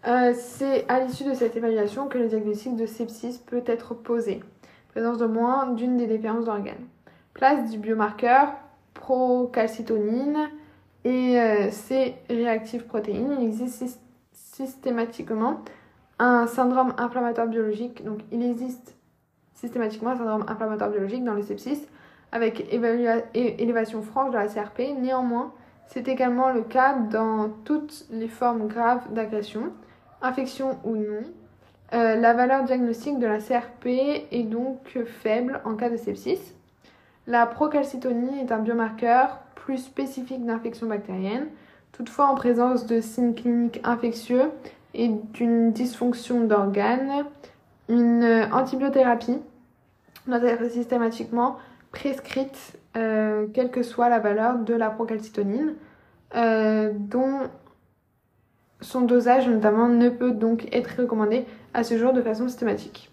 Euh, 0.06 0.32
c'est 0.34 0.88
à 0.88 1.00
l'issue 1.00 1.24
de 1.24 1.34
cette 1.34 1.56
évaluation 1.56 2.06
que 2.08 2.18
le 2.18 2.28
diagnostic 2.28 2.76
de 2.76 2.86
sepsis 2.86 3.42
peut 3.44 3.64
être 3.66 3.94
posé. 3.94 4.40
Présence 4.90 5.18
de 5.18 5.26
moins 5.26 5.72
d'une 5.72 5.96
des 5.96 6.06
défaillances 6.06 6.44
d'organes. 6.44 6.86
Place 7.34 7.70
du 7.70 7.78
biomarqueur 7.78 8.52
procalcitonine 8.94 10.50
et 11.04 11.40
euh, 11.40 11.70
C-réactive 11.70 12.84
protéine. 12.84 13.36
Il 13.40 13.46
existe 13.46 14.00
systématiquement 14.32 15.60
un 16.18 16.46
syndrome 16.46 16.94
inflammatoire 16.98 17.46
biologique. 17.46 18.04
Donc, 18.04 18.20
il 18.32 18.42
existe 18.42 18.96
systématiquement 19.54 20.10
un 20.10 20.16
syndrome 20.16 20.44
inflammatoire 20.48 20.90
biologique 20.90 21.24
dans 21.24 21.34
le 21.34 21.42
sepsis 21.42 21.86
avec 22.30 22.66
élévation 22.72 24.02
franche 24.02 24.30
de 24.30 24.36
la 24.36 24.46
CRP. 24.46 24.80
Néanmoins, 25.00 25.52
c'est 25.86 26.08
également 26.08 26.50
le 26.50 26.62
cas 26.62 26.94
dans 26.94 27.48
toutes 27.64 28.06
les 28.10 28.28
formes 28.28 28.68
graves 28.68 29.12
d'agression, 29.12 29.72
infection 30.22 30.78
ou 30.84 30.96
non. 30.96 31.22
Euh, 31.94 32.16
la 32.16 32.34
valeur 32.34 32.64
diagnostique 32.64 33.18
de 33.18 33.26
la 33.26 33.38
CRP 33.38 33.86
est 34.30 34.44
donc 34.44 34.98
faible 35.06 35.60
en 35.64 35.74
cas 35.74 35.88
de 35.88 35.96
sepsis. 35.96 36.40
La 37.26 37.46
procalcitonie 37.46 38.40
est 38.40 38.52
un 38.52 38.58
biomarqueur 38.58 39.38
plus 39.54 39.78
spécifique 39.78 40.44
d'infection 40.44 40.86
bactérienne. 40.86 41.46
Toutefois, 41.92 42.26
en 42.26 42.34
présence 42.34 42.86
de 42.86 43.00
signes 43.00 43.34
cliniques 43.34 43.80
infectieux 43.84 44.50
et 44.94 45.08
d'une 45.08 45.72
dysfonction 45.72 46.44
d'organes, 46.44 47.24
une 47.88 48.48
antibiothérapie 48.52 49.38
doit 50.26 50.42
être 50.42 50.70
systématiquement 50.70 51.56
prescrite 51.90 52.78
euh, 52.96 53.46
quelle 53.52 53.70
que 53.70 53.82
soit 53.82 54.08
la 54.08 54.18
valeur 54.18 54.58
de 54.58 54.74
la 54.74 54.90
procalcitonine, 54.90 55.74
euh, 56.34 56.92
dont 56.94 57.40
son 58.80 59.02
dosage 59.02 59.48
notamment 59.48 59.88
ne 59.88 60.08
peut 60.08 60.32
donc 60.32 60.68
être 60.72 61.00
recommandé 61.00 61.44
à 61.74 61.84
ce 61.84 61.98
jour 61.98 62.12
de 62.12 62.22
façon 62.22 62.48
systématique. 62.48 63.10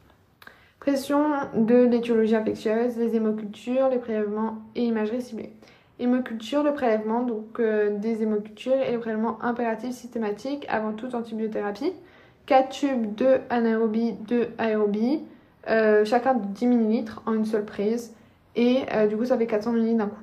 Pression 0.79 1.23
de 1.55 1.85
l'étiologie 1.85 2.35
infectieuse, 2.35 2.97
les 2.97 3.15
hémocultures, 3.15 3.89
les 3.89 3.97
prélèvements 3.97 4.59
et 4.75 4.83
imagerie 4.83 5.21
ciblée. 5.21 5.51
Hémoculture, 5.97 6.61
le 6.61 6.73
prélèvement 6.73 7.23
donc 7.23 7.59
euh, 7.59 7.97
des 7.97 8.21
hémocultures 8.21 8.75
et 8.75 8.91
le 8.91 8.99
prélèvement 8.99 9.41
impératif 9.41 9.91
systématique 9.91 10.65
avant 10.69 10.91
toute 10.91 11.15
antibiothérapie. 11.15 11.93
4 12.45 12.69
tubes 12.69 13.15
de 13.15 13.39
anaérobie, 13.49 14.13
de 14.27 14.49
aérobie, 14.57 15.23
chacun 15.65 16.35
de 16.35 16.45
10 16.45 16.65
ml 16.65 17.05
en 17.25 17.33
une 17.33 17.45
seule 17.45 17.65
prise. 17.65 18.13
Et 18.55 18.83
euh, 18.93 19.07
du 19.07 19.17
coup, 19.17 19.25
ça 19.25 19.37
fait 19.37 19.47
400 19.47 19.73
ml 19.73 19.97
d'un 19.97 20.07
coup. 20.07 20.21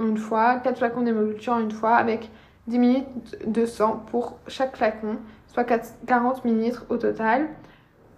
Une 0.00 0.16
fois, 0.16 0.56
4 0.56 0.78
flacons 0.78 1.02
d'hémoculture 1.02 1.58
une 1.58 1.70
fois 1.70 1.96
avec 1.96 2.30
10 2.68 2.78
ml 2.78 3.04
de 3.46 3.66
sang 3.66 4.04
pour 4.10 4.38
chaque 4.46 4.76
flacon, 4.76 5.16
soit 5.48 5.64
40 6.06 6.44
ml 6.44 6.80
au 6.88 6.96
total. 6.96 7.48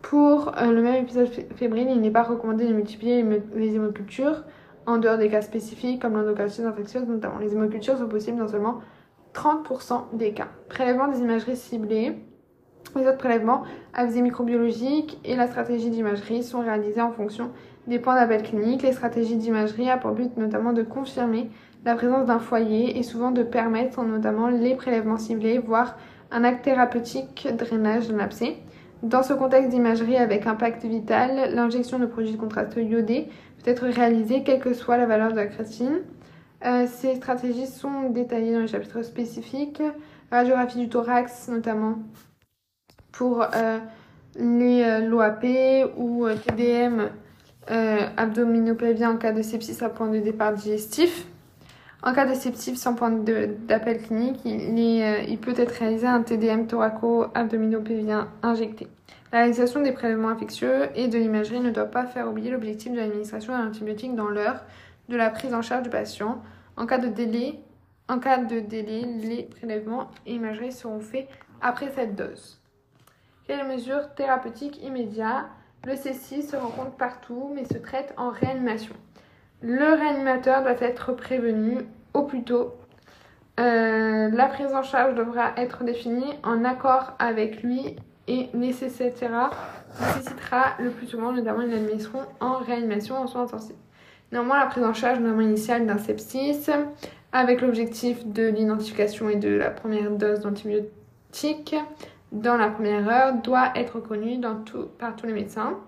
Pour 0.02 0.52
euh, 0.58 0.70
le 0.70 0.82
même 0.82 1.02
épisode 1.02 1.28
fébrile, 1.56 1.88
il 1.90 2.00
n'est 2.00 2.10
pas 2.10 2.22
recommandé 2.22 2.66
de 2.66 2.74
multiplier 2.74 3.24
les 3.54 3.74
hémocultures 3.74 4.44
en 4.86 4.98
dehors 4.98 5.16
des 5.16 5.30
cas 5.30 5.40
spécifiques 5.40 6.02
comme 6.02 6.14
l'endocardiose 6.14 6.66
infectieuse 6.66 7.06
notamment. 7.08 7.38
Les 7.38 7.52
hémocultures 7.52 7.96
sont 7.96 8.08
possibles 8.08 8.38
dans 8.38 8.48
seulement 8.48 8.80
30% 9.34 10.16
des 10.16 10.32
cas. 10.32 10.48
Prélèvement 10.68 11.08
des 11.08 11.20
imageries 11.20 11.56
ciblées. 11.56 12.18
Les 12.96 13.06
autres 13.06 13.18
prélèvements 13.18 13.64
à 13.92 14.04
visée 14.04 14.22
microbiologique 14.22 15.18
et 15.24 15.34
la 15.36 15.48
stratégie 15.48 15.90
d'imagerie 15.90 16.44
sont 16.44 16.60
réalisés 16.60 17.00
en 17.00 17.10
fonction 17.10 17.50
des 17.86 17.98
points 17.98 18.14
d'appel 18.14 18.42
clinique. 18.42 18.82
Les 18.82 18.92
stratégies 18.92 19.36
d'imagerie 19.36 19.90
ont 19.90 19.98
pour 19.98 20.12
but 20.12 20.36
notamment 20.36 20.72
de 20.72 20.82
confirmer 20.82 21.50
la 21.84 21.94
présence 21.94 22.26
d'un 22.26 22.38
foyer 22.38 22.98
et 22.98 23.02
souvent 23.02 23.30
de 23.30 23.42
permettre 23.42 24.02
notamment 24.02 24.48
les 24.48 24.74
prélèvements 24.74 25.18
ciblés, 25.18 25.58
voire 25.58 25.96
un 26.30 26.44
acte 26.44 26.64
thérapeutique 26.64 27.48
drainage 27.56 28.08
de 28.08 28.16
l'abcès. 28.16 28.56
Dans 29.02 29.22
ce 29.22 29.34
contexte 29.34 29.70
d'imagerie 29.70 30.16
avec 30.16 30.46
impact 30.46 30.84
vital, 30.84 31.54
l'injection 31.54 31.98
de 31.98 32.06
produits 32.06 32.32
de 32.32 32.36
contraste 32.36 32.76
iodés 32.76 33.28
peut 33.62 33.70
être 33.70 33.86
réalisée 33.86 34.42
quelle 34.42 34.60
que 34.60 34.72
soit 34.72 34.96
la 34.96 35.06
valeur 35.06 35.30
de 35.30 35.36
la 35.36 35.46
créatine. 35.46 36.00
Euh, 36.64 36.86
ces 36.86 37.16
stratégies 37.16 37.66
sont 37.66 38.08
détaillées 38.08 38.54
dans 38.54 38.60
les 38.60 38.68
chapitres 38.68 39.02
spécifiques. 39.02 39.82
Radiographie 40.30 40.78
du 40.78 40.88
thorax 40.88 41.48
notamment 41.48 41.98
pour 43.12 43.42
euh, 43.42 43.78
les 44.36 44.82
euh, 44.82 45.00
l'OAP 45.00 45.44
ou 45.98 46.26
TDM 46.46 47.10
euh, 47.70 48.06
abdominoplavien 48.16 49.12
en 49.12 49.16
cas 49.16 49.32
de 49.32 49.40
sepsis 49.42 49.82
à 49.82 49.88
point 49.88 50.08
de 50.08 50.18
départ 50.18 50.52
digestif. 50.52 51.26
En 52.06 52.12
cas 52.12 52.26
de 52.26 52.34
sans 52.34 52.94
point 52.94 53.10
d'appel 53.10 54.02
clinique, 54.02 54.38
il, 54.44 54.78
euh, 55.02 55.22
il, 55.26 55.38
peut 55.38 55.54
être 55.56 55.72
réalisé 55.72 56.06
un 56.06 56.22
TDM 56.22 56.66
thoraco-abdominopélvien 56.66 58.28
injecté. 58.42 58.88
La 59.32 59.38
réalisation 59.38 59.80
des 59.80 59.92
prélèvements 59.92 60.28
infectieux 60.28 60.90
et 60.94 61.08
de 61.08 61.16
l'imagerie 61.16 61.60
ne 61.60 61.70
doit 61.70 61.86
pas 61.86 62.04
faire 62.04 62.28
oublier 62.28 62.50
l'objectif 62.50 62.92
de 62.92 62.98
l'administration 62.98 63.54
d'un 63.54 63.68
antibiotique 63.68 64.14
dans 64.14 64.28
l'heure 64.28 64.64
de 65.08 65.16
la 65.16 65.30
prise 65.30 65.54
en 65.54 65.62
charge 65.62 65.84
du 65.84 65.88
patient. 65.88 66.42
En 66.76 66.84
cas 66.86 66.98
de 66.98 67.08
délai, 67.08 67.62
les 68.10 69.44
prélèvements 69.44 70.10
et 70.26 70.34
imagerie 70.34 70.72
seront 70.72 71.00
faits 71.00 71.26
après 71.62 71.90
cette 71.94 72.16
dose. 72.16 72.60
Quelles 73.46 73.66
mesures 73.66 74.14
thérapeutiques 74.14 74.82
immédiates? 74.82 75.46
Le 75.86 75.96
cécile 75.96 76.42
se 76.42 76.56
rencontre 76.56 76.92
partout, 76.92 77.50
mais 77.54 77.64
se 77.64 77.78
traite 77.78 78.12
en 78.18 78.28
réanimation. 78.28 78.94
Le 79.62 79.98
réanimateur 79.98 80.62
doit 80.62 80.80
être 80.80 81.12
prévenu 81.12 81.78
au 82.12 82.22
plus 82.22 82.44
tôt. 82.44 82.74
Euh, 83.60 84.28
la 84.30 84.46
prise 84.46 84.74
en 84.74 84.82
charge 84.82 85.14
devra 85.14 85.52
être 85.56 85.84
définie 85.84 86.34
en 86.42 86.64
accord 86.64 87.14
avec 87.18 87.62
lui 87.62 87.96
et 88.26 88.48
nécessitera, 88.52 89.50
nécessitera 90.00 90.74
le 90.80 90.90
plus 90.90 91.06
souvent 91.06 91.32
notamment 91.32 91.60
une 91.60 91.72
admission 91.72 92.20
en 92.40 92.58
réanimation 92.58 93.16
en 93.16 93.26
soins 93.26 93.44
intensifs. 93.44 93.76
Néanmoins, 94.32 94.58
la 94.58 94.66
prise 94.66 94.82
en 94.82 94.94
charge 94.94 95.20
notamment 95.20 95.42
initiale 95.42 95.86
d'un 95.86 95.98
sepsis 95.98 96.66
avec 97.32 97.60
l'objectif 97.60 98.26
de 98.26 98.48
l'identification 98.48 99.28
et 99.28 99.36
de 99.36 99.50
la 99.50 99.70
première 99.70 100.10
dose 100.10 100.40
d'antibiotiques 100.40 101.76
dans 102.32 102.56
la 102.56 102.68
première 102.68 103.08
heure 103.08 103.34
doit 103.34 103.70
être 103.76 104.00
connu 104.00 104.38
dans 104.38 104.56
tout, 104.56 104.88
par 104.98 105.14
tous 105.14 105.26
les 105.26 105.32
médecins. 105.32 105.78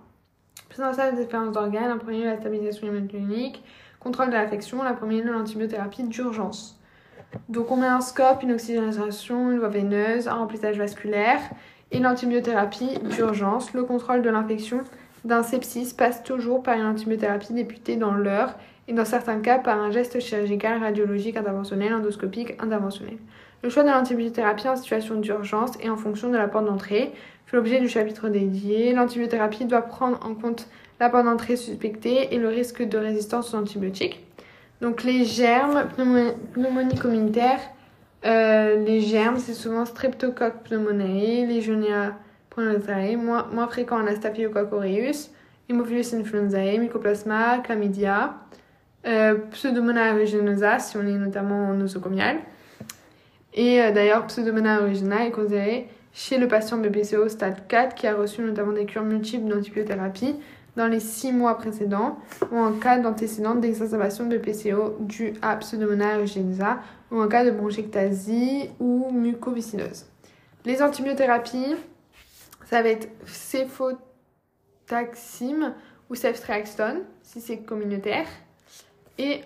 Prise 0.69 0.81
en 0.81 0.93
charge 0.93 1.15
des 1.15 1.25
différences 1.25 1.53
d'organes, 1.53 1.91
un 1.91 1.99
premier 1.99 2.25
la 2.25 2.37
stabilisation 2.37 2.87
immunoclinique, 2.87 3.63
contrôle 4.01 4.29
de 4.29 4.35
l'affection, 4.35 4.83
la 4.83 4.93
première 4.93 5.25
l'antibiothérapie 5.25 6.03
d'urgence. 6.03 6.79
Donc 7.49 7.71
on 7.71 7.77
met 7.77 7.87
un 7.87 8.01
scope, 8.01 8.43
une 8.43 8.53
oxygénation, 8.53 9.51
une 9.51 9.59
voie 9.59 9.69
veineuse, 9.69 10.29
un 10.29 10.35
remplissage 10.35 10.79
vasculaire 10.79 11.41
et 11.93 11.99
l'antibiothérapie 11.99 12.99
d'urgence. 13.01 13.73
Le 13.73 13.85
contrôle 13.85 14.23
de 14.23 14.31
l'infection 14.31 14.81
d'un 15.25 15.43
sepsis 15.43 15.95
passe 15.95 16.23
toujours 16.23 16.63
par 16.63 16.77
une 16.77 16.87
antibiothérapie 16.87 17.53
députée 17.53 17.97
dans 17.97 18.13
l'heure 18.13 18.55
et 18.89 18.93
dans 18.93 19.05
certains 19.05 19.41
cas 19.41 19.59
par 19.59 19.79
un 19.79 19.91
geste 19.91 20.21
chirurgical, 20.21 20.81
radiologique, 20.81 21.37
interventionnel, 21.37 21.95
endoscopique, 21.95 22.55
interventionnel. 22.63 23.19
Le 23.63 23.71
choix 23.71 23.83
de 23.83 23.89
l'antibiothérapie 23.89 24.69
en 24.69 24.77
situation 24.77 25.17
d'urgence 25.17 25.73
et 25.81 25.91
en 25.91 25.97
fonction 25.97 26.31
de 26.31 26.37
la 26.37 26.47
porte 26.47 26.67
d'entrée 26.67 27.13
fait 27.47 27.57
l'objet 27.57 27.81
du 27.81 27.89
chapitre 27.89 28.29
dédié. 28.29 28.93
L'antibiothérapie 28.93 29.65
doit 29.65 29.83
prendre 29.83 30.19
en 30.25 30.35
compte 30.35 30.69
la 31.01 31.09
porte 31.09 31.25
d'entrée 31.25 31.57
suspectée 31.57 32.35
et 32.35 32.39
le 32.39 32.49
risque 32.49 32.83
de 32.83 32.99
résistance 32.99 33.55
aux 33.55 33.57
antibiotiques. 33.57 34.25
Donc 34.81 35.05
les 35.05 35.25
germes, 35.25 35.87
pneumonie 35.97 36.99
communautaire, 36.99 37.61
euh, 38.25 38.85
les 38.85 39.01
germes, 39.01 39.39
c'est 39.39 39.55
souvent 39.55 39.85
Streptococcus 39.85 40.61
pneumoniae, 40.65 41.47
Legionnaire 41.47 42.15
pneumoniae, 42.51 43.17
moins, 43.17 43.47
moins 43.53 43.69
fréquent 43.69 44.01
en 44.03 44.15
Staphylococcus 44.15 44.73
aureus, 44.73 45.31
Haemophilus 45.69 46.15
influenzae, 46.15 46.79
Mycoplasma, 46.79 47.59
Chlamydia, 47.61 48.35
euh, 49.07 49.37
Pseudomonas 49.53 50.13
aeruginosa 50.13 50.79
si 50.79 50.97
on 50.97 51.07
est 51.07 51.19
notamment 51.19 51.73
nosocomial. 51.73 52.39
Et 53.55 53.81
euh, 53.81 53.93
d'ailleurs, 53.93 54.27
Pseudomonas 54.27 54.81
aeruginosa 54.81 55.25
est 55.25 55.31
chez 56.17 56.39
le 56.39 56.49
patient 56.49 56.79
BPCO 56.79 57.29
stade 57.29 57.69
4 57.69 57.95
qui 57.95 58.07
a 58.07 58.17
reçu 58.17 58.41
notamment 58.41 58.73
des 58.73 58.87
cures 58.87 59.03
multiples 59.03 59.49
d'antibiothérapie 59.49 60.35
dans 60.75 60.87
les 60.87 60.99
6 60.99 61.33
mois 61.33 61.59
précédents 61.59 62.17
ou 62.51 62.57
en 62.57 62.73
cas 62.73 62.99
d'antécédent 62.99 63.55
d'exacerbation 63.55 64.27
de 64.27 64.39
BPCO 64.39 64.97
due 65.01 65.35
à 65.43 65.57
Pseudomonas 65.57 66.15
aeruginosa 66.15 66.79
ou 67.11 67.21
en 67.21 67.29
cas 67.29 67.45
de 67.45 67.51
bronchectasie 67.51 68.71
ou 68.81 69.11
mucoviscidose. 69.13 70.07
Les 70.65 70.81
antibiothérapies, 70.81 71.77
ça 72.65 72.81
va 72.81 72.89
être 72.89 73.09
céfotaxime 73.27 75.75
ou 76.09 76.15
ceftriaxone 76.15 77.03
si 77.21 77.43
c'est 77.43 77.59
communautaire 77.59 78.27
et 79.19 79.43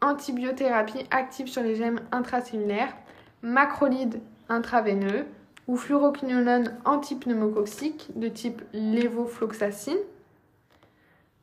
antibiothérapie 0.00 1.04
active 1.10 1.48
sur 1.48 1.62
les 1.62 1.76
gemmes 1.76 2.00
intracellulaires, 2.12 2.96
macrolide 3.42 4.22
intraveineux 4.48 5.26
ou 5.68 5.76
fluoroquinolone 5.76 6.76
antipneumococcique 6.84 8.08
de 8.16 8.28
type 8.28 8.62
lévofloxacine. 8.72 9.98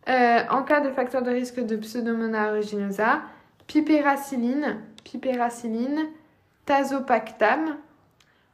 Euh, 0.09 0.39
en 0.49 0.63
cas 0.63 0.81
de 0.81 0.91
facteur 0.91 1.21
de 1.21 1.29
risque 1.29 1.63
de 1.63 1.77
Pseudomonas 1.77 2.47
aeruginosa, 2.47 3.21
pipéracilline, 3.67 4.81
pipéracilline, 5.03 6.07
tazopactam 6.65 7.77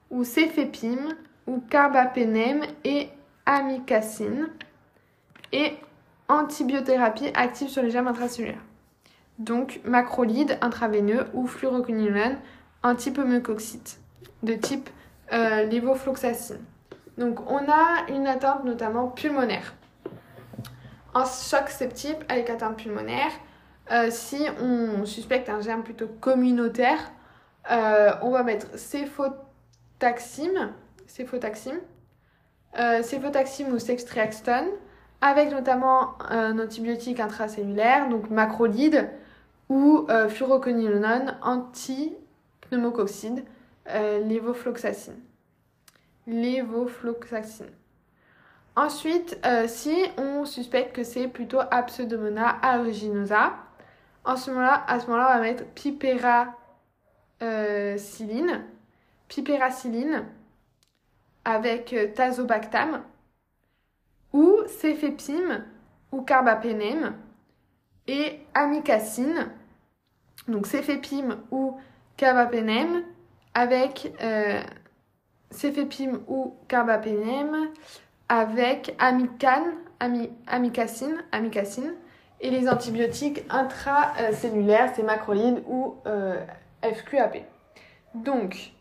ou 0.10 0.24
céphépime 0.24 1.16
ou 1.48 1.62
carbapénème 1.70 2.64
et 2.84 3.10
amicacine 3.46 4.50
et 5.52 5.74
antibiothérapie 6.28 7.32
active 7.34 7.70
sur 7.70 7.82
les 7.82 7.92
germes 7.92 8.08
intracellulaires. 8.08 8.64
Donc 9.40 9.82
macrolide 9.86 10.58
intraveineux 10.62 11.26
ou 11.34 11.48
fluoroquinolone 11.48 12.38
antipneumococite 12.84 14.00
de 14.44 14.54
type 14.54 14.90
euh. 15.34 15.68
Donc 17.18 17.50
on 17.50 17.70
a 17.70 18.10
une 18.10 18.28
atteinte 18.28 18.64
notamment 18.64 19.08
pulmonaire. 19.08 19.74
En 21.14 21.26
choc 21.26 21.70
septique 21.70 22.20
avec 22.30 22.50
atteinte 22.50 22.78
pulmonaire, 22.78 23.32
euh, 23.92 24.08
si 24.10 24.46
on 24.62 25.06
suspecte 25.06 25.50
un 25.50 25.60
germe 25.60 25.84
plutôt 25.84 26.08
communautaire, 26.08 27.12
euh, 27.70 28.12
on 28.22 28.32
va 28.32 28.44
mettre 28.44 28.68
euh, 28.74 28.78
céphotaxime 28.78 30.72
ou 33.74 33.80
ceftriaxone, 33.80 34.70
avec 35.20 35.52
notamment 35.52 36.14
un 36.30 36.58
antibiotique 36.60 37.20
intracellulaire, 37.20 38.08
donc 38.08 38.30
macrolide, 38.30 39.10
ou 39.70 40.08
fluoroquinolone 40.30 41.38
anti-pneumococide, 41.42 43.44
euh, 43.92 44.20
lévofloxacine. 44.20 45.16
Ensuite, 48.76 49.40
euh, 49.46 49.68
si 49.68 49.96
on 50.18 50.46
suspecte 50.46 50.96
que 50.96 51.04
c'est 51.04 51.28
plutôt 51.28 51.60
Pseudomonas 51.88 52.58
aeruginosa, 52.62 53.54
en 54.24 54.38
ce 54.38 54.52
moment-là, 54.52 54.84
à 54.88 55.00
ce 55.00 55.08
moment-là, 55.08 55.30
on 55.30 55.34
va 55.34 55.40
mettre 55.42 55.66
pipéracilline, 55.66 58.64
pipéracilline 59.28 60.26
avec 61.44 61.92
euh, 61.94 62.14
tazobactam 62.14 63.02
ou 64.32 64.60
céphépime 64.68 65.66
ou 66.12 66.22
carbapénème 66.22 67.16
et 68.08 68.40
amicacine, 68.54 69.50
donc 70.48 70.68
céphépime 70.68 71.38
ou 71.52 71.80
carbapénème 72.16 73.04
avec 73.54 74.14
euh, 74.22 74.62
céphépime 75.50 76.22
ou 76.28 76.56
carbapénème 76.68 77.70
avec 78.30 78.96
amicane, 79.00 79.74
amicacine, 80.48 81.24
amicacine 81.32 81.94
et 82.40 82.50
les 82.50 82.68
antibiotiques 82.68 83.44
intracellulaires, 83.50 84.92
c'est 84.96 85.04
macrolide 85.04 85.64
ou 85.68 85.96
euh, 86.08 86.44
FQAP. 86.82 87.44
Donc, 88.16 88.72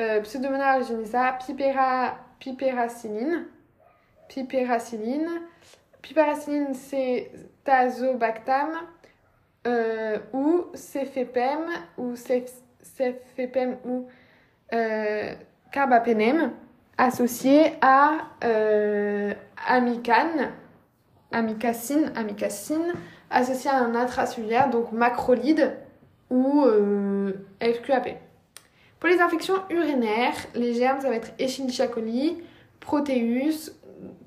euh, 0.00 0.20
Pseudomonas 0.22 0.78
aeruginosa, 0.78 1.38
pipera, 1.46 2.16
pipéracilline, 2.40 3.46
pipéracilline. 4.28 5.30
Pipéracilline, 6.02 6.74
c'est 6.74 7.30
tazobactam 7.62 8.70
euh, 9.66 10.18
ou 10.32 10.66
cefepem 10.74 11.68
ou 11.96 12.16
cefepem 12.84 13.76
ou 13.84 14.06
euh, 14.72 15.34
carbapénème 15.72 16.52
associé 16.96 17.72
à 17.80 18.18
euh, 18.44 19.34
amicane, 19.66 20.52
amicacine, 21.32 22.12
amicacine, 22.14 22.92
associé 23.30 23.70
à 23.70 23.78
un 23.78 23.94
intracellulaire, 23.94 24.70
donc 24.70 24.92
macrolide 24.92 25.76
ou 26.30 26.64
euh, 26.64 27.32
FQAP. 27.60 28.16
Pour 29.00 29.08
les 29.08 29.20
infections 29.20 29.56
urinaires, 29.70 30.36
les 30.54 30.74
germes, 30.74 31.00
ça 31.00 31.08
va 31.08 31.16
être 31.16 31.32
Escherichia 31.38 31.88
coli, 31.88 32.42
Proteus, 32.80 33.72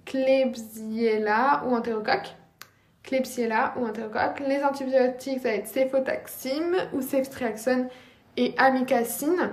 Klebsiella 0.06 1.64
ou 1.66 1.76
Enterocoque. 1.76 2.36
Klebsiella 3.04 3.74
ou. 3.80 3.88
Les 4.46 4.64
antibiotiques, 4.64 5.40
ça 5.40 5.50
va 5.50 5.56
être 5.56 5.68
céphotaxime 5.68 6.76
ou 6.94 7.02
ceftriaxone 7.02 7.88
et 8.38 8.54
amicacine. 8.58 9.52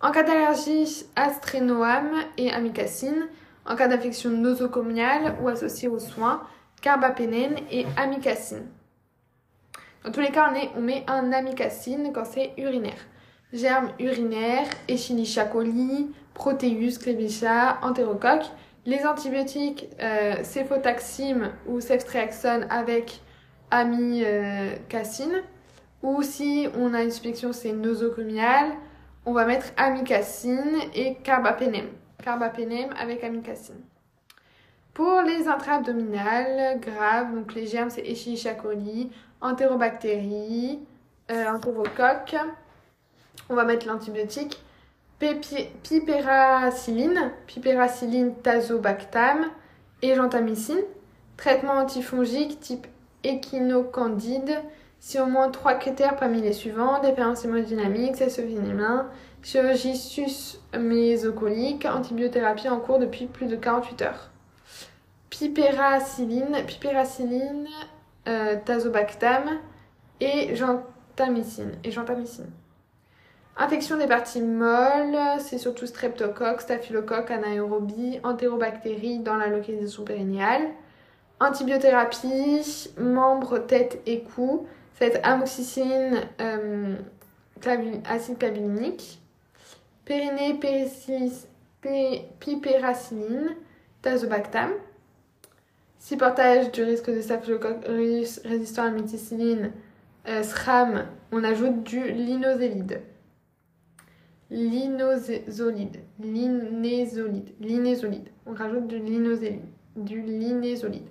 En 0.00 0.12
cas 0.12 0.22
d'allergie, 0.22 1.04
astrénoam 1.16 2.12
et 2.36 2.52
amicacine. 2.52 3.26
En 3.66 3.76
cas 3.76 3.88
d'infection 3.88 4.30
nosocomiale 4.30 5.36
ou 5.42 5.48
associée 5.48 5.88
aux 5.88 5.98
soins, 5.98 6.42
carbapénène 6.80 7.56
et 7.70 7.84
amicacine. 7.96 8.66
Dans 10.04 10.12
tous 10.12 10.20
les 10.20 10.30
cas, 10.30 10.50
on, 10.76 10.80
met 10.80 11.04
un 11.08 11.32
amicacine 11.32 12.12
quand 12.14 12.24
c'est 12.24 12.52
urinaire. 12.56 13.04
Germes 13.52 13.90
urinaires, 13.98 14.68
Escherichia 14.88 15.44
coli, 15.44 16.14
Proteus, 16.34 16.98
Klebsiella, 16.98 17.78
Enterocoque. 17.82 18.46
Les 18.86 19.04
antibiotiques, 19.04 19.86
euh, 20.00 20.36
ou 21.66 21.80
ceftriaxone 21.80 22.66
avec 22.70 23.20
amicacine. 23.70 25.42
Ou 26.02 26.22
si 26.22 26.68
on 26.76 26.94
a 26.94 27.02
une 27.02 27.10
suspicion, 27.10 27.52
c'est 27.52 27.72
nosocomial, 27.72 28.72
on 29.26 29.32
va 29.32 29.44
mettre 29.44 29.66
amicacine 29.76 30.76
et 30.94 31.16
carbapénème. 31.16 31.90
Carbapénème 32.22 32.90
avec 32.98 33.24
amicacine. 33.24 33.80
Pour 34.94 35.22
les 35.22 35.48
intra-abdominales 35.48 36.80
graves, 36.80 37.34
donc 37.34 37.54
les 37.54 37.66
germes, 37.66 37.90
c'est 37.90 38.04
Escherichia 38.06 38.54
coli, 38.54 39.10
entérobactéries, 39.40 40.80
euh. 41.30 41.44
On 43.50 43.54
va 43.54 43.64
mettre 43.64 43.86
l'antibiotique 43.86 44.62
pipéracilline, 45.82 47.32
pipéracilline 47.46 48.34
tazobactam 48.36 49.46
et 50.02 50.14
gentamicine. 50.14 50.80
Traitement 51.36 51.74
antifongique 51.74 52.60
type 52.60 52.86
échinocandide. 53.24 54.60
Si 55.00 55.20
au 55.20 55.26
moins 55.26 55.50
trois 55.50 55.74
critères 55.74 56.16
parmi 56.16 56.40
les 56.40 56.52
suivants, 56.52 57.00
dépendance 57.00 57.44
hémodynamique, 57.44 58.16
cesse 58.16 58.40
vénémin, 58.40 59.08
chirurgie 59.42 59.94
mésocolique, 60.78 61.84
antibiothérapie 61.86 62.68
en 62.68 62.80
cours 62.80 62.98
depuis 62.98 63.26
plus 63.26 63.46
de 63.46 63.56
48 63.56 64.02
heures. 64.02 64.30
Pipéracilline, 65.30 66.64
pipéracilline, 66.66 67.68
euh, 68.26 68.56
tazobactam 68.64 69.58
et 70.20 70.56
gentamicine. 70.56 71.72
Et 71.84 71.92
gentamicine. 71.92 72.50
Infection 73.56 73.98
des 73.98 74.06
parties 74.06 74.42
molles, 74.42 75.18
c'est 75.40 75.58
surtout 75.58 75.86
streptocoque, 75.86 76.60
staphylocoque, 76.60 77.30
anaérobie, 77.30 78.20
entérobactéries 78.22 79.18
dans 79.18 79.36
la 79.36 79.48
localisation 79.48 80.04
périnéale. 80.04 80.62
Antibiothérapie, 81.40 82.90
membres, 82.98 83.58
tête 83.58 84.00
et 84.06 84.22
cou, 84.22 84.66
c'est 84.98 85.24
amoxicilline, 85.24 86.22
euh, 86.40 86.96
acide 88.04 88.38
clavulinique. 88.38 89.20
Périnée, 90.04 90.58
pipéracilline, 92.40 93.54
tazobactam. 94.02 94.70
Si 95.98 96.16
portage 96.16 96.72
du 96.72 96.82
risque 96.82 97.10
de 97.10 97.20
staphylocoque 97.20 97.84
résistant 97.86 98.84
à 98.84 98.90
méticilline, 98.90 99.72
euh, 100.28 100.42
SRAM, 100.42 101.06
on 101.30 101.44
ajoute 101.44 101.84
du 101.84 102.10
linozélide. 102.10 103.02
Linozolide. 104.50 105.98
Linézolide. 106.18 107.50
Linézolide. 107.60 108.28
On 108.46 108.54
rajoute 108.54 108.88
du 108.88 108.98
linozélide. 108.98 109.60
Du 109.96 110.22
linézolide. 110.22 111.06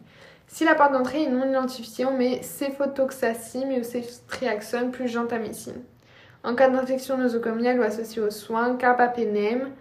Si 0.48 0.64
la 0.64 0.76
porte 0.76 0.94
d'entrée 0.94 1.24
est 1.24 1.30
non 1.30 1.48
identifiée, 1.48 2.06
on 2.06 2.18
met 2.18 2.42
céphotoxacine 2.42 3.74
ou 3.74 3.84
ceftriaxone 3.84 4.92
plus 4.92 5.08
gentamicine. 5.08 5.84
En 6.44 6.56
cas 6.56 6.70
d'infection 6.70 7.18
nosocomiale 7.18 7.80
ou 7.80 7.84
associée 7.84 8.22
aux 8.22 8.32
soins, 8.32 8.76
carbapenem 8.78 9.72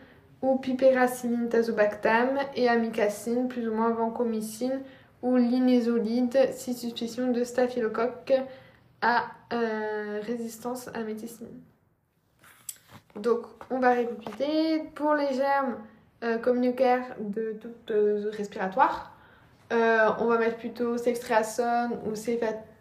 ou 0.43 0.59
piperacilline 0.59 1.49
tazobactam 1.49 2.39
et 2.57 2.69
amikacine, 2.69 3.49
plus 3.49 3.69
ou 3.69 3.75
moins 3.75 3.91
vancomycine 3.91 4.81
ou 5.23 5.37
linésolide, 5.37 6.51
si 6.53 6.75
suspicion 6.75 7.31
de 7.31 7.45
staphylocoque 7.45 8.35
à 9.01 9.25
euh, 9.53 10.21
résistance 10.23 10.89
à 10.89 11.03
méticine. 11.03 11.49
Donc, 13.15 13.47
on 13.71 13.79
va 13.79 13.93
répéter. 13.93 14.83
Pour 14.95 15.15
les 15.15 15.33
germes 15.35 15.77
euh, 16.23 16.39
de 16.39 17.53
toute 17.53 17.91
euh, 17.91 18.31
respiratoire, 18.33 19.16
euh, 19.73 20.11
on 20.19 20.27
va 20.27 20.39
mettre 20.39 20.59
plutôt 20.59 20.97
cextriaxone 20.97 21.99
ou 22.07 22.15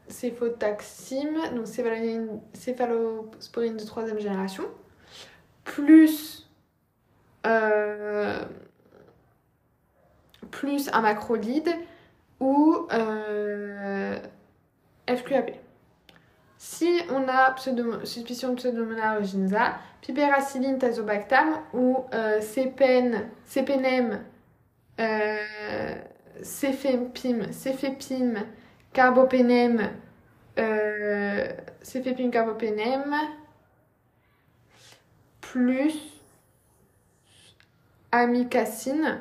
céphotaxime, 0.08 1.38
donc 1.56 1.68
céphalosporine 2.54 3.78
de 3.78 3.84
troisième 3.86 4.20
génération, 4.20 4.66
plus, 5.64 6.48
euh, 7.46 8.40
plus 10.52 10.90
un 10.94 11.02
macrolide 11.02 11.70
ou 12.40 12.88
euh, 12.92 14.20
FQAP. 15.08 15.52
Si 16.58 16.90
on 17.10 17.28
a 17.28 17.56
suspicion 18.04 18.50
de 18.52 18.56
pseudomonas 18.56 19.14
aeruginosa, 19.14 19.76
piperacilline 20.02 20.78
tazobactam 20.78 21.62
ou 21.74 22.06
euh, 22.14 22.40
céphépime, 26.42 27.52
céphépime, 27.52 28.46
carbopénème, 28.94 29.92
euh, 30.58 31.48
céphépime, 31.82 32.32
carbopénème, 32.32 33.16
plus 35.42 35.94
amicacine. 38.12 39.20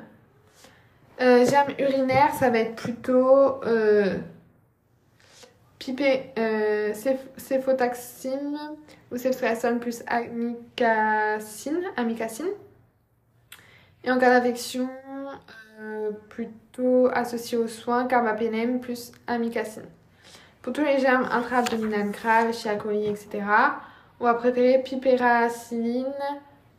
Euh, 1.20 1.46
germe 1.46 1.72
urinaire, 1.79 2.35
ça 2.35 2.50
va 2.50 2.59
être 2.59 2.74
plutôt 2.74 3.62
euh, 3.64 4.18
pipé, 5.79 6.33
euh, 6.38 6.92
ou 9.12 9.16
ceftriaxone 9.16 9.79
plus 9.79 10.03
amicacine, 10.07 11.81
amicacine. 11.96 12.48
Et 14.03 14.11
en 14.11 14.18
cas 14.18 14.38
d'infection, 14.38 14.88
euh, 15.81 16.11
plutôt 16.75 17.09
associé 17.13 17.57
aux 17.59 17.69
soins, 17.69 18.07
carbapénème 18.07 18.81
plus 18.81 19.13
amicacine. 19.27 19.85
Pour 20.63 20.73
tous 20.73 20.85
les 20.85 20.99
germes 20.99 21.29
intra-abdominales 21.31 22.11
graves, 22.11 22.53
chiacoli, 22.53 23.07
etc., 23.07 23.45
on 24.21 24.25
va 24.25 24.35
préférer 24.35 24.83
piperacilline, 24.83 26.07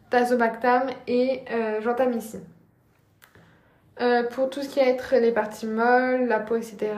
tazobactam 0.10 0.84
et 1.08 1.44
euh, 1.52 1.82
gentamicine. 1.82 2.44
Euh, 4.02 4.24
pour 4.24 4.50
tout 4.50 4.62
ce 4.62 4.70
qui 4.70 4.80
va 4.80 4.88
être 4.88 5.16
les 5.16 5.32
parties 5.32 5.68
molles, 5.68 6.28
la 6.28 6.40
peau, 6.40 6.56
etc., 6.56 6.92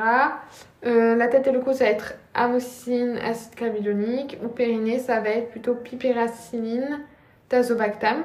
euh, 0.86 1.16
la 1.16 1.28
tête 1.28 1.46
et 1.48 1.52
le 1.52 1.60
cou, 1.60 1.74
ça 1.74 1.86
va 1.86 1.92
être 1.92 2.16
amoxicilline, 2.34 3.18
acide 3.18 3.56
clavulonique, 3.56 4.38
ou 4.44 4.48
périnée, 4.48 5.00
ça 5.00 5.20
va 5.20 5.30
être 5.30 5.52
plutôt 5.52 5.76
piperacilline, 5.76 7.02
tazobactam. 7.50 8.24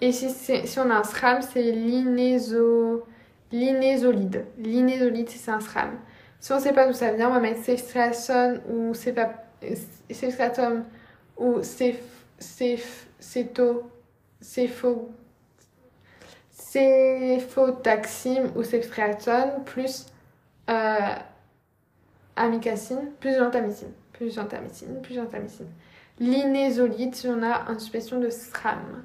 Et 0.00 0.12
si, 0.12 0.30
si 0.30 0.80
on 0.80 0.90
a 0.90 0.94
un 0.94 1.04
SRAM, 1.04 1.42
c'est 1.42 1.62
l'inéso... 1.62 3.04
l'inésolide. 3.52 4.46
L'inésolide, 4.58 5.28
c'est 5.28 5.50
un 5.50 5.60
SRAM. 5.60 5.98
Si 6.40 6.52
on 6.52 6.56
ne 6.56 6.60
sait 6.60 6.72
pas 6.72 6.86
d'où 6.86 6.92
ça 6.92 7.12
vient, 7.12 7.28
on 7.28 7.32
va 7.32 7.40
mettre 7.40 7.62
ceftriaxone 7.64 8.60
ou 8.68 8.94
ceftriaxone 8.94 10.84
ou 11.36 11.62
cef, 11.62 11.96
ou 18.54 18.62
ceftriaxone 18.62 19.64
plus 19.64 20.06
euh, 20.70 21.14
amicacine 22.36 23.10
plus 23.20 23.36
gentamicine. 23.36 23.92
Plus 24.12 24.34
gentamicine, 24.34 25.00
plus 25.00 25.14
gentamicine. 25.14 25.68
L'inésolide 26.20 27.14
si 27.14 27.28
on 27.28 27.42
a 27.42 27.70
une 27.70 27.78
suspicion 27.78 28.20
de 28.20 28.30
SRAM. 28.30 29.04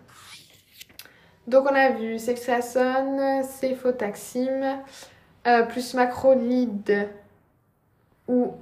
Donc 1.47 1.65
on 1.69 1.75
a 1.75 1.89
vu 1.89 2.17
Sexason, 2.19 3.43
Céphotaxime, 3.43 4.79
euh, 5.45 5.63
plus 5.63 5.93
macrolide 5.93 7.09
ou 8.29 8.53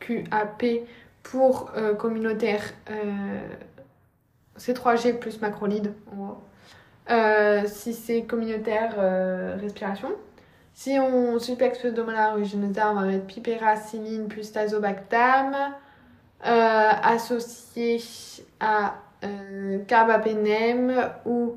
FQAP 0.00 0.64
pour 1.22 1.70
euh, 1.76 1.94
communautaire 1.94 2.62
euh, 2.90 3.38
C3G 4.58 5.18
plus 5.18 5.40
macrolide. 5.40 5.92
Euh, 7.10 7.62
si 7.66 7.94
c'est 7.94 8.22
communautaire 8.22 8.94
euh, 8.98 9.56
respiration. 9.60 10.08
Si 10.74 10.98
on 10.98 11.38
suspecte 11.38 11.78
pseudomonas 11.78 12.30
aeruginosa, 12.30 12.90
on 12.90 12.94
va 12.94 13.02
mettre 13.02 13.26
piperacilline 13.26 14.26
plus 14.28 14.52
tazobactam 14.52 15.54
associé 16.40 18.00
à 18.60 18.94
carbapénème 19.88 21.10
ou 21.24 21.56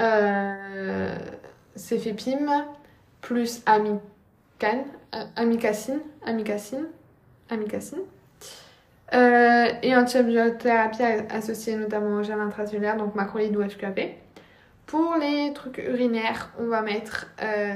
euh, 0.00 1.16
plus 3.20 3.62
amican, 3.66 4.84
euh, 5.14 5.24
amicacine, 5.36 6.00
amicacine, 6.24 6.86
amicacine. 7.50 8.00
Euh, 9.12 9.68
et 9.82 9.94
antibiothérapie 9.94 11.02
associée 11.30 11.76
notamment 11.76 12.16
au 12.16 12.22
gel 12.22 12.40
intracellulaire, 12.40 12.96
donc 12.96 13.14
macrolide 13.14 13.56
ou 13.56 13.62
FQAP. 13.68 14.00
Pour 14.86 15.16
les 15.16 15.52
trucs 15.54 15.78
urinaires, 15.78 16.50
on 16.58 16.66
va 16.66 16.82
mettre 16.82 17.26
euh, 17.42 17.74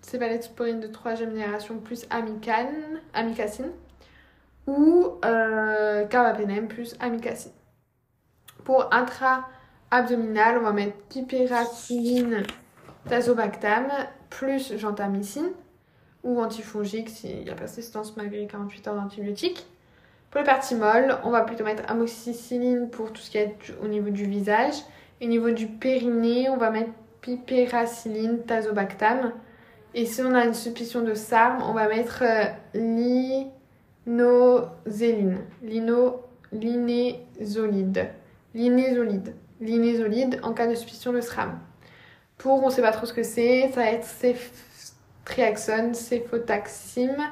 céphalosporine 0.00 0.80
de 0.80 0.86
3 0.86 1.14
génération 1.14 1.78
plus 1.78 2.06
amican, 2.10 2.68
amicacine 3.14 3.70
ou 4.66 5.08
euh, 5.24 6.06
carbapénème 6.06 6.68
plus 6.68 6.96
amicacine. 7.00 7.52
Pour 8.64 8.92
intra 8.94 9.48
abdominale, 9.90 10.58
on 10.58 10.62
va 10.62 10.72
mettre 10.72 10.96
piperacilline, 11.08 12.42
tazobactam, 13.08 13.86
plus 14.30 14.76
gentamicine 14.76 15.50
ou 16.24 16.40
antifongique 16.40 17.10
s'il 17.10 17.44
y 17.44 17.50
a 17.50 17.54
persistance 17.54 18.16
malgré 18.16 18.46
48 18.46 18.88
heures 18.88 18.96
d'antibiotiques. 18.96 19.66
Pour 20.30 20.40
les 20.40 20.46
parties 20.46 20.74
molles, 20.74 21.18
on 21.22 21.30
va 21.30 21.42
plutôt 21.42 21.64
mettre 21.64 21.88
amoxicilline 21.88 22.90
pour 22.90 23.12
tout 23.12 23.20
ce 23.22 23.30
qui 23.30 23.38
est 23.38 23.56
au 23.82 23.86
niveau 23.86 24.10
du 24.10 24.24
visage. 24.24 24.74
Et 25.20 25.26
au 25.26 25.28
niveau 25.28 25.50
du 25.50 25.68
périnée, 25.68 26.48
on 26.48 26.56
va 26.56 26.70
mettre 26.70 26.90
piperacilline, 27.20 28.40
tazobactam. 28.44 29.32
Et 29.94 30.06
si 30.06 30.22
on 30.22 30.34
a 30.34 30.44
une 30.44 30.54
suspicion 30.54 31.02
de 31.02 31.14
SARM, 31.14 31.62
on 31.62 31.72
va 31.72 31.86
mettre 31.86 32.24
euh, 32.24 32.46
linoséline, 34.06 35.38
lino, 35.62 36.22
linésolide, 36.50 38.10
linésolide 38.54 39.34
l'inésolide 39.60 40.40
en 40.42 40.52
cas 40.52 40.66
de 40.66 40.74
suspicion 40.74 41.12
de 41.12 41.20
SRAM. 41.20 41.58
Pour, 42.38 42.62
on 42.62 42.68
ne 42.68 42.72
sait 42.72 42.82
pas 42.82 42.92
trop 42.92 43.06
ce 43.06 43.12
que 43.12 43.22
c'est, 43.22 43.70
ça 43.72 43.82
va 43.82 43.90
être 43.90 44.04
ceftriaxone, 44.04 45.94
céphotaxime, 45.94 47.22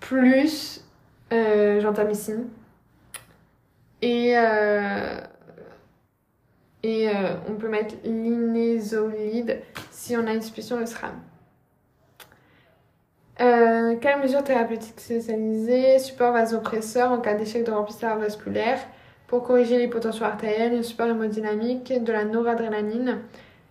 plus 0.00 0.84
euh, 1.32 1.80
gentamicine. 1.80 2.48
Et, 4.00 4.36
euh, 4.36 5.20
euh, 6.84 7.34
on 7.48 7.54
peut 7.54 7.68
mettre 7.68 7.94
l'inésolide 8.04 9.62
si 9.90 10.16
on 10.16 10.26
a 10.26 10.32
une 10.32 10.42
suspicion 10.42 10.80
de 10.80 10.86
SRAM. 10.86 11.20
Quelles 13.38 14.20
mesures 14.20 14.44
thérapeutiques 14.44 15.00
spécialisées 15.00 15.98
Support 15.98 16.32
vasopresseur 16.32 17.10
en 17.10 17.18
cas 17.18 17.34
d'échec 17.34 17.64
de 17.64 17.72
remplissage 17.72 18.18
vasculaire 18.18 18.78
pour 19.32 19.44
corriger 19.44 19.78
l'hypotension 19.78 20.26
artérielle, 20.26 20.74
un 20.74 20.82
support 20.82 21.06
hémodynamique, 21.06 22.04
de 22.04 22.12
la 22.12 22.26
noradrénaline 22.26 23.20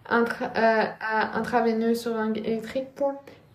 intra, 0.10 0.48
euh, 0.58 2.16
langue 2.16 2.40
électrique 2.40 2.88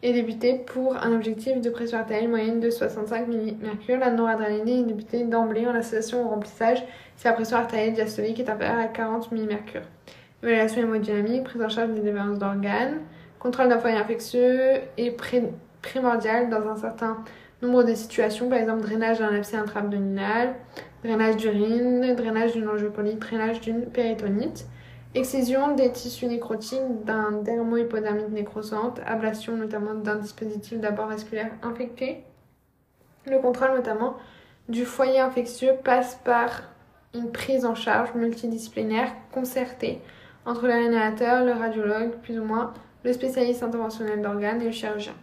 est 0.04 0.12
débuté 0.12 0.54
pour 0.54 0.96
un 0.96 1.12
objectif 1.12 1.60
de 1.60 1.68
pression 1.68 1.98
artérielle 1.98 2.28
moyenne 2.28 2.60
de 2.60 2.70
65 2.70 3.26
mmHg. 3.26 3.98
La 3.98 4.12
noradrénaline 4.12 4.84
est 4.84 4.84
débutée 4.84 5.24
d'emblée 5.24 5.66
en 5.66 5.74
association 5.74 6.24
au 6.24 6.28
remplissage 6.28 6.84
si 7.16 7.26
la 7.26 7.32
pression 7.32 7.56
artérielle 7.56 7.94
diastolique 7.94 8.38
est 8.38 8.48
inférieure 8.48 8.78
à 8.78 8.86
40 8.86 9.32
mmHg. 9.32 9.82
Évaluation 10.44 10.82
hémodynamique, 10.82 11.42
prise 11.42 11.60
en 11.60 11.68
charge 11.68 11.90
des 11.90 12.02
défaillances 12.02 12.38
d'organes, 12.38 13.00
contrôle 13.40 13.68
d'un 13.68 13.80
foyer 13.80 13.96
infectieux 13.96 14.74
est 14.96 15.10
primordial 15.82 16.50
dans 16.50 16.68
un 16.68 16.76
certain 16.76 17.24
nombre 17.66 17.84
de 17.84 17.94
situations, 17.94 18.48
par 18.48 18.58
exemple 18.58 18.82
drainage 18.82 19.18
d'un 19.18 19.34
abcès 19.34 19.56
intra-abdominal, 19.56 20.54
drainage 21.04 21.36
d'urine, 21.36 22.14
drainage 22.14 22.52
d'une 22.52 22.68
angiopolite, 22.68 23.18
drainage 23.18 23.60
d'une 23.60 23.86
péritonite, 23.86 24.66
excision 25.14 25.74
des 25.74 25.92
tissus 25.92 26.26
nécrotiques 26.26 27.04
d'un 27.04 27.32
dermohypodermite 27.42 28.30
nécrosante, 28.30 29.00
ablation 29.06 29.56
notamment 29.56 29.94
d'un 29.94 30.16
dispositif 30.16 30.78
d'abord 30.78 31.06
vasculaire 31.06 31.50
infecté, 31.62 32.24
le 33.26 33.38
contrôle 33.38 33.74
notamment 33.74 34.16
du 34.68 34.84
foyer 34.84 35.20
infectieux 35.20 35.72
passe 35.84 36.20
par 36.24 36.62
une 37.14 37.30
prise 37.32 37.64
en 37.64 37.74
charge 37.74 38.14
multidisciplinaire 38.14 39.10
concertée 39.32 40.00
entre 40.44 40.66
le 40.66 40.72
réanimateur, 40.72 41.44
le 41.44 41.52
radiologue, 41.52 42.12
plus 42.22 42.38
ou 42.38 42.44
moins, 42.44 42.72
le 43.04 43.12
spécialiste 43.12 43.62
interventionnel 43.62 44.22
d'organes 44.22 44.62
et 44.62 44.66
le 44.66 44.72
chirurgien. 44.72 45.14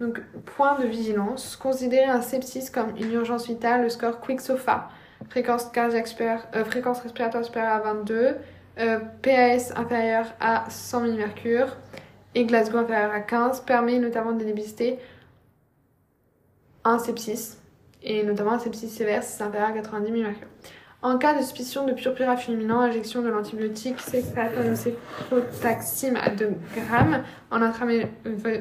Donc, 0.00 0.20
point 0.56 0.78
de 0.78 0.86
vigilance, 0.86 1.56
considérer 1.56 2.04
un 2.04 2.20
sepsis 2.20 2.70
comme 2.70 2.94
une 2.98 3.12
urgence 3.12 3.46
vitale, 3.46 3.82
le 3.82 3.88
score 3.88 4.20
Quick 4.20 4.42
SOFA, 4.42 4.90
fréquence, 5.30 5.70
euh, 5.74 6.62
respiratoire 6.62 7.44
supérieure 7.44 7.72
à 7.72 7.80
22, 7.80 8.36
euh, 8.78 8.98
PAS 9.22 9.72
inférieur 9.74 10.26
à 10.38 10.68
100 10.68 11.00
mmHg 11.00 11.66
et 12.34 12.44
Glasgow 12.44 12.76
inférieur 12.78 13.10
à 13.10 13.20
15, 13.20 13.60
permet 13.60 13.98
notamment 13.98 14.32
de 14.32 14.44
dépister 14.44 14.98
un 16.84 16.98
sepsis, 16.98 17.56
et 18.02 18.22
notamment 18.22 18.52
un 18.52 18.58
sepsis 18.58 18.88
sévère 18.88 19.22
si 19.22 19.32
c'est 19.32 19.44
inférieur 19.44 19.70
à 19.70 19.72
90 19.72 20.12
mmHg. 20.12 20.46
En 21.00 21.16
cas 21.18 21.34
de 21.34 21.40
suspicion 21.40 21.86
de 21.86 21.92
purpura 21.92 22.36
fulminant, 22.36 22.80
injection 22.80 23.22
de 23.22 23.28
l'antibiotique 23.28 24.00
cefalotaxime 24.00 26.16
à 26.16 26.30
2 26.30 26.54
grammes. 26.74 27.22
En, 27.50 27.62
intramé... 27.62 28.08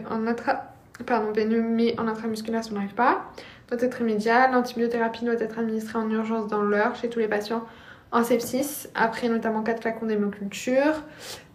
en 0.09 0.27
intra... 0.27 0.74
Pardon, 1.05 1.33
mais 1.35 1.99
en 1.99 2.07
intramusculaire 2.07 2.63
si 2.63 2.71
on 2.71 2.75
n'arrive 2.75 2.93
pas, 2.93 3.31
doit 3.69 3.81
être 3.81 4.01
immédiat. 4.01 4.49
L'antibiothérapie 4.49 5.25
doit 5.25 5.33
être 5.35 5.59
administrée 5.59 5.99
en 5.99 6.09
urgence 6.09 6.47
dans 6.47 6.61
l'heure 6.61 6.95
chez 6.95 7.09
tous 7.09 7.19
les 7.19 7.27
patients 7.27 7.63
en 8.11 8.23
sepsis, 8.23 8.87
après 8.95 9.27
notamment 9.27 9.61
4 9.61 9.81
flacons 9.81 10.05
d'hémoculture. 10.05 11.03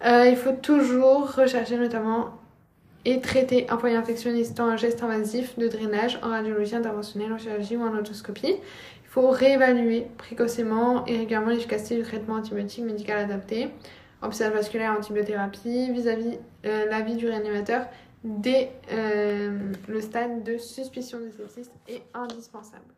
Euh, 0.04 0.26
il 0.28 0.36
faut 0.36 0.52
toujours 0.52 1.34
rechercher 1.34 1.78
notamment 1.78 2.38
et 3.06 3.20
traiter 3.20 3.66
un 3.70 3.78
foyer 3.78 3.96
infectieux 3.96 4.30
nécessitant 4.30 4.66
un 4.66 4.76
geste 4.76 5.02
invasif 5.02 5.58
de 5.58 5.68
drainage 5.68 6.18
en 6.22 6.28
radiologie 6.28 6.76
interventionnelle, 6.76 7.32
en 7.32 7.38
chirurgie 7.38 7.76
ou 7.76 7.82
en 7.82 7.96
autoscopie. 7.96 8.56
Il 8.56 9.08
faut 9.08 9.30
réévaluer 9.30 10.06
précocement 10.18 11.06
et 11.06 11.16
régulièrement 11.16 11.48
l'efficacité 11.48 11.96
du 11.96 12.02
traitement 12.02 12.34
antibiotique 12.34 12.84
médical 12.84 13.18
adapté, 13.18 13.70
observation 14.22 14.58
vasculaire 14.58 14.92
antibiothérapie 14.92 15.90
vis-à-vis 15.92 16.36
euh, 16.66 16.84
l'avis 16.90 17.14
du 17.16 17.26
réanimateur 17.26 17.86
dès 18.24 18.72
euh, 18.92 19.72
le 19.88 20.00
stade 20.00 20.42
de 20.42 20.58
suspicion 20.58 21.18
de 21.20 21.30
sepsis 21.30 21.70
est 21.88 22.02
indispensable. 22.14 22.94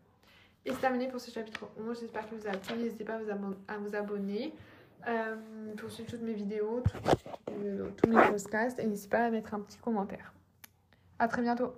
Et 0.65 0.71
c'est 0.71 0.81
terminé 0.81 1.09
pour 1.09 1.21
ce 1.21 1.31
chapitre 1.31 1.67
11. 1.79 1.99
J'espère 2.01 2.29
que 2.29 2.35
vous 2.35 2.47
avez 2.47 2.59
plu. 2.59 2.77
N'hésitez 2.77 3.05
pas 3.05 3.19
à 3.69 3.79
vous, 3.79 3.95
abonner 3.97 4.55
euh, 5.09 5.35
pour 5.77 5.91
suivre 5.91 6.11
toutes 6.11 6.23
mes 6.23 6.35
vidéos, 6.35 6.83
tous 7.97 8.09
mes 8.09 8.23
podcasts. 8.29 8.79
Et 8.79 8.87
n'hésitez 8.87 9.09
pas 9.09 9.25
à 9.27 9.31
mettre 9.31 9.55
un 9.55 9.61
petit 9.61 9.79
commentaire. 9.79 10.33
À 11.19 11.27
très 11.27 11.43
bientôt. 11.43 11.75